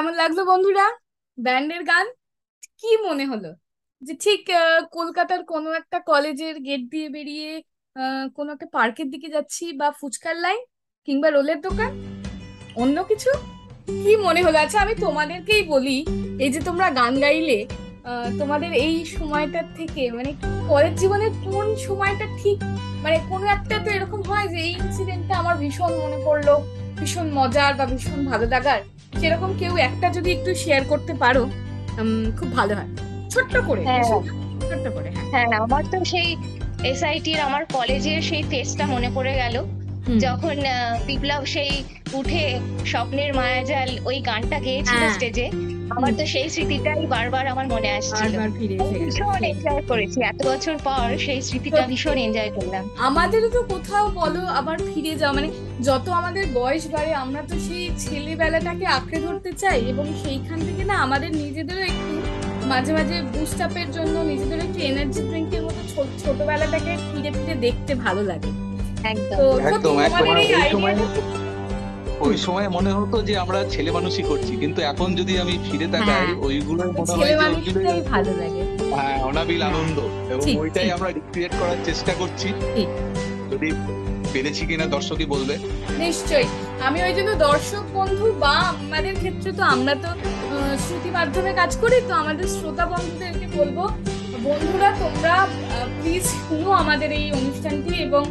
[0.00, 0.86] কেমন লাগল বন্ধুরা?
[1.38, 2.06] ব্যান্ডের গান?
[2.80, 3.50] কি মনে হলো?
[4.02, 4.40] যে ঠিক
[4.96, 7.50] কলকাতার কোনো একটা কলেজের গেট দিয়ে বেরিয়ে
[8.36, 10.60] কোনো একটা পার্কের দিকে যাচ্ছি বা ফুচকার লাইন
[11.06, 11.90] কিংবা রোলের দোকান?
[12.82, 13.30] অন্য কিছু?
[14.02, 14.56] কি মনে হলো?
[14.64, 15.96] আচ্ছা আমি তোমাদেরকেই বলি,
[16.44, 17.58] এই যে তোমরা গান গাইলে
[18.40, 20.30] তোমাদের এই সময়টার থেকে মানে
[20.70, 22.58] কলেজ জীবনের কোন সময়টা ঠিক?
[23.04, 26.48] মানে কোনো একটা তো এরকম হয় যে এই ইনসিডেন্টটা আমার ভীষণ মনে পড়ল।
[27.00, 28.80] ভীষণ মজার বা ভীষণ ভালো লাগার
[29.20, 31.42] সেরকম কেউ একটা যদি একটু শেয়ার করতে পারো
[32.36, 32.90] খুব ভালো হয়।
[33.30, 34.04] ছোট্ট করে হ্যাঁ।
[34.70, 36.28] ছোট্ট করে হ্যাঁ। হ্যাঁ আমার তো সেই
[36.84, 39.56] এসআইটির আমার কলেজের সেই ফেসটা মনে পড়ে গেল।
[40.20, 40.56] যখন
[41.06, 41.72] বিপ্লব সেই
[42.12, 42.44] উঠে
[42.86, 45.46] স্বপ্নের মায়াজাল ওই গানটা গেয়েছিল হ্যাঁ। স্টেজে
[45.96, 48.32] আমার তো সেই স্মৃতিটাই বারবার আমার মনে আসছিল।
[49.00, 54.42] ভীষণ এনজয় করেছি। এত বছর পর সেই স্মৃতিটা ভীষণ এনজয় করলাম। আমাদেরও তো কোথাও বলো
[54.60, 55.48] আবার ফিরে যাওয়া মানে
[55.88, 60.96] যত আমাদের বয়স বাড়ে আমরা তো সেই ছেলেবেলাটাকে আঁকড়ে ধরতে চাই এবং সেইখান থেকে না
[61.06, 62.12] আমাদের নিজেদেরও একটু
[62.68, 65.80] মাঝে মাঝে বুস্ট আপের জন্য নিজেদের একটু এনার্জি ড্রিঙ্কের মতো
[66.22, 68.50] ছোটবেলাটাকে ফিরে ফিরে দেখতে ভালো লাগে।
[69.04, 70.94] একদম। তো একদম তোমাদের এই ওই আইডিয়া সময়
[72.20, 76.08] ওই সময় মনে হতো যে আমরা ছেলে মানুষই করছি কিন্তু এখন যদি আমি ফিরে তাকাই
[76.08, 78.62] হ্যাঁ, ওইগুলো মনে হয় যে ওইগুলো মানুষটাই ভালো লাগে।
[78.94, 79.98] হ্যাঁ অনাবিল আনন্দ।
[80.32, 82.48] এবং ওইটাই আমরা রিক্রিয়েট করার চেষ্টা করছি।
[83.50, 83.68] যদি
[84.32, 85.54] পেরেছি কিনা দর্শকই বলবে।
[85.98, 86.48] নিশ্চয়ই।
[86.86, 90.10] আমি ওই জন্য দর্শক বন্ধু বা আমাদের ক্ষেত্রে তো আমরা তো
[90.84, 93.78] শ্রুতি মাধ্যমে কাজ করি তো আমাদের শ্রোতা বন্ধুদেরকে বলব
[94.46, 95.34] বন্ধুরা, তোমরা
[95.96, 98.22] প্লিজ শুনো আমাদের এই অনুষ্ঠানটি এবং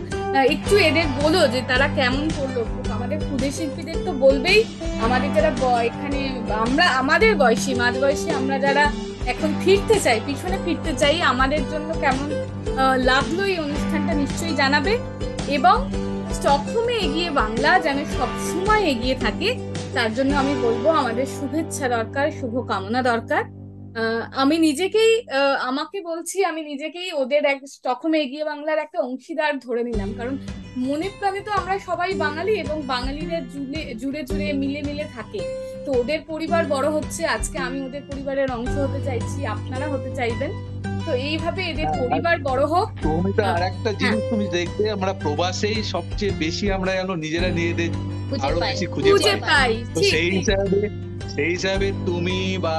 [0.55, 2.57] একটু এদের বলো যে তারা কেমন করল।
[2.95, 4.59] আমাদের ক্ষুদে শিল্পীদের তো বলবেই,
[5.05, 5.51] আমাদের যারা
[5.89, 6.19] এখানে
[6.65, 8.85] আমরা, আমাদের বয়সী, মাঝ বয়সী আমরা যারা
[9.33, 12.29] এখন ফিরতে চাই, পিছনে ফিরতে চাই, আমাদের জন্য কেমন
[13.09, 14.93] লাগল এই অনুষ্ঠানটা নিশ্চয়ই জানাবে।
[15.57, 15.77] এবং
[16.37, 19.49] স্টকহোমে এগিয়ে বাংলা যেন সবসময় এগিয়ে থাকে,
[19.95, 23.43] তার জন্য আমি বলব আমাদের শুভেচ্ছা দরকার শুভ কামনা দরকার।
[24.35, 29.81] আমি নিজেকেই আহ, আমাকে বলছি আমি নিজেকেই ওদের এক স্টকহোমে এগিয়ে বাংলার একটা অংশীদার ধরে
[29.83, 30.35] নিলাম। কারণ
[30.79, 35.41] মনে প্রাণে তো আমরা সবাই বাঙালি এবং বাঙালিরা জুড়ে জুড়ে জুড়ে মিলে মিলে থাকে।
[35.85, 40.51] তো ওদের পরিবার বড় হচ্ছে আজকে আমি ওদের পরিবারের অংশ হতে চাইছি আপনারা হতে চাইবেন।
[41.05, 46.33] তো এইভাবে এদের পরিবার বড় হোক। সৌমিতা আর একটা জিনিস তুমি দেখবে আমরা প্রবাসেই সবচেয়ে
[46.39, 47.91] বেশি আমরা যেন নিজেরা নিজেদের
[48.45, 49.11] আরও বেশি খুঁজে
[49.43, 49.71] পাই।
[50.03, 50.79] সেই হিসাবে
[51.31, 52.75] সেই হিসাবে তুমি বা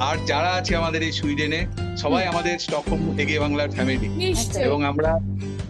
[0.00, 1.60] আর যারা আছে আমাদের এই সুইডেনে
[1.96, 4.08] সবাই আমাদের স্টকহোম এগিয়ে বাংলার ফ্যামিলি
[4.60, 5.10] এবং আমরা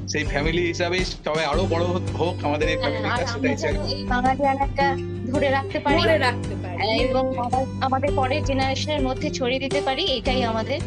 [0.09, 1.85] সেই ফ্যামিলি হিসাবে সবাই আরও বড়
[2.18, 3.74] হোক আমাদের এই হ্যাঁ, ফ্যামিলিটা সেটাই চাই।
[4.09, 4.87] বাঙালিয়ানাটা
[5.30, 10.03] ধরে রাখতে পারি। ধরে রাখতে পারি। এবং আবার আমাদের পরের জেনারেশনের মধ্যে ছড়িয়ে দিতে পারি
[10.11, 10.80] এটাই আমাদের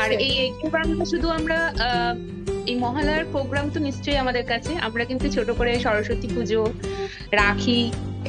[0.00, 2.12] আর এই এগিয়ে বাংলা শুধু আমরা আহ,
[2.64, 6.60] এই মহালয়ার প্রোগ্রাম তো নিশ্চয়ই আমাদের কাছে আমরা কিন্তু ছোট করে সরস্বতী পুজো
[7.32, 7.80] রাখি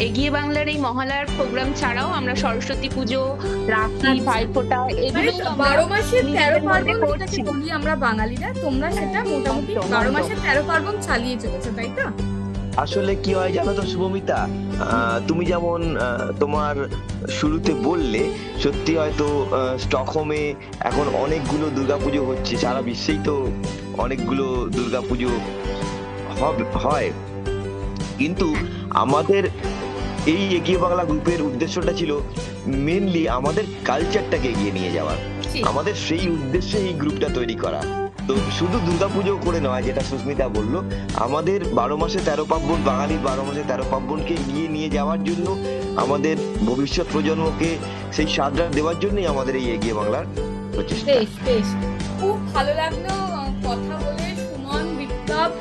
[0.06, 3.22] এগিয়ে বাংলার এই মহালয়ার প্রোগ্রাম ছাড়াও আমরা সরস্বতী পুজো
[3.68, 5.32] রাখি আচ্ছা। ভাইফোঁটা মানে এগুলো
[5.64, 10.96] বারো মাসে তেরো পার্বণ করছি। বলি আমরা বাঙালিরা তোমরা সেটা মোটামুটি বারো মাসে তেরো পার্বণ
[11.08, 12.06] চালিয়ে চলেছো তাই তো
[12.78, 14.48] আসলে কি হয় জানো তো শুভমিতা?
[15.28, 15.98] তুমি যেমন
[16.40, 16.90] তোমার
[17.30, 18.30] শুরুতে বললে
[18.64, 19.46] সত্যি হয়তো
[19.80, 23.52] স্টকহোমে এখন অনেকগুলো দুর্গাপুজো হচ্ছে সারা বিশ্বেই তো
[23.98, 25.30] অনেকগুলো দুর্গাপুজো
[26.40, 27.12] হব- হয়।
[28.18, 28.56] কিন্তু
[28.90, 29.44] আমাদের
[30.26, 32.20] এই এগিয়ে বাংলা গ্রুপের উদ্দেশ্যটা ছিল
[32.68, 35.14] মেনলি আমাদের কালচারটাকে এগিয়ে নিয়ে যাওয়া।
[35.64, 40.76] আমাদের সেই উদ্দেশ্যে এই গ্রুপটা তৈরি করা। তো শুধু দুর্গাপুজো করে নয়, যেটা সুস্মিতা বলল,
[41.26, 45.48] আমাদের বারো মাসে তেরো পার্বণ, বাঙালির বারো মাসে তেরো পার্বণকে এগিয়ে নিয়ে যাওয়ার জন্য,
[46.04, 46.36] আমাদের
[46.70, 47.70] ভবিষ্যৎ প্রজন্মকে
[48.16, 50.26] সেই স্বাদটা দেওয়ার জন্যই আমাদের এই এগিয়ে বাংলার
[50.74, 51.14] প্রচেষ্টা।
[52.20, 53.06] খুব ভালো লাগল
[53.68, 55.52] কথা বলে। সুমন, বিপ্লব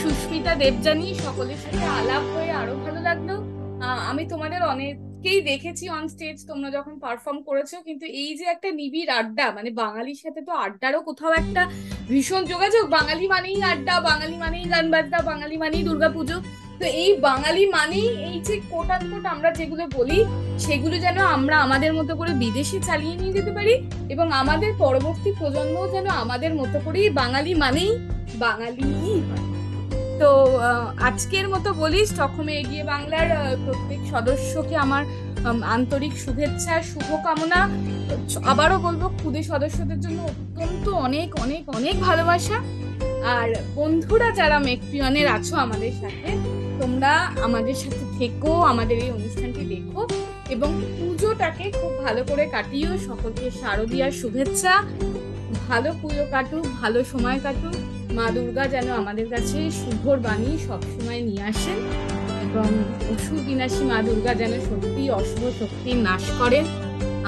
[0.00, 3.30] সুস্মিতা, দেবযানী, সকলের সাথে আলাপ হয়ে আরও ভালো লাগল।
[4.10, 4.60] আমি তোমাদের
[5.20, 9.70] অনেককেই দেখেছি অন স্টেজ তোমরা যখন পারফর্ম করেছ, কিন্তু এই যে একটা নিবিড় আড্ডা মানে
[9.82, 11.62] বাঙালির সাথে তো আড্ডারও কোথাও একটা
[12.10, 16.36] ভীষণ যোগাযোগ, বাঙালি মানেই আড্ডা, বাঙালি মানেই গান বাজনা, বাঙালি মানেই দুর্গাপুজো,
[16.80, 20.18] তো এই বাঙালি মানেই এই যে কোট কোট আমরা যেগুলো বলি,
[20.64, 23.74] সেগুলো যেন আমরা আমাদের মতো করে বিদেশে চালিয়ে নিয়ে যেতে পারি
[24.14, 27.90] এবং আমাদের পরবর্তী প্রজন্মও যেন আমাদের মতো করেই বাঙালি মানেই
[28.44, 28.86] বাঙালি।
[29.28, 29.47] হয়
[30.20, 30.30] তো
[31.08, 33.28] আজকের মতো বলি স্টকহোমে এগিয়ে বাংলার
[33.64, 35.04] প্রত্যেক সদস্যকে আমার
[35.76, 37.60] আন্তরিক শুভেচ্ছা, শুভকামনা।
[38.46, 42.58] আবারও বলব, খুদে সদস্যদের জন্য অত্যন্ত অনেক অনেক অনেক ভালোবাসা।
[43.36, 46.28] আর বন্ধুরা যারা মেকপিয়নের আছো আমাদের সাথে,
[46.80, 47.12] তোমরা
[47.46, 50.00] আমাদের সাথে থেকো, আমাদের এই অনুষ্ঠানটি দেখো।
[50.54, 54.74] এবং পুজোটাকে খুব ভালো করে কাটিও। সকলকে শারদীয়ার শুভেচ্ছা।
[55.68, 57.76] ভালো পুজো কাটুক, ভালো সময় কাটুক।
[58.18, 61.78] মা দুর্গা যেন আমাদের কাছে শুভর বাণী সবসময় নিয়ে আসেন
[62.46, 62.68] এবং
[63.12, 66.64] অসুর বিনাশী মা দুর্গা যেন সত্যি অশুভ শক্তির নাশ করেন,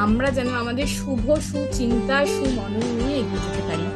[0.05, 3.86] আমরা যেন আমাদের শুভ সুচিন্তা সুমনন নিয়ে এগিয়ে যেতে পারি।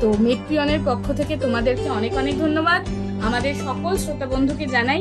[0.00, 2.80] তো মেট্রিয়নের পক্ষ থেকে তোমাদেরকে অনেক অনেক ধন্যবাদ।
[3.28, 5.00] আমাদের সকল শ্রোতা বন্ধুকে জানাই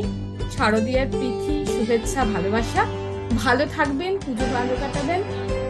[0.56, 2.82] শারদীয়ার প্রীতি শুভেচ্ছা, ভালোবাসা।
[3.44, 5.22] ভালো থাকবেন, পুজো ভালো কাটাবেন।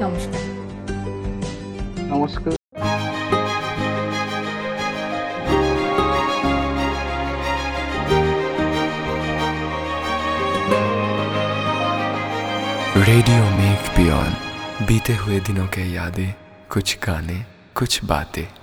[0.03, 0.41] নমস্কার।
[2.13, 2.59] নমস্কার।
[13.20, 14.36] रेडियो मेक बियॉन
[14.88, 16.34] बीते हुए दिनों के यादें
[16.70, 17.45] कुछ गाने
[17.76, 18.59] कुछ बातें।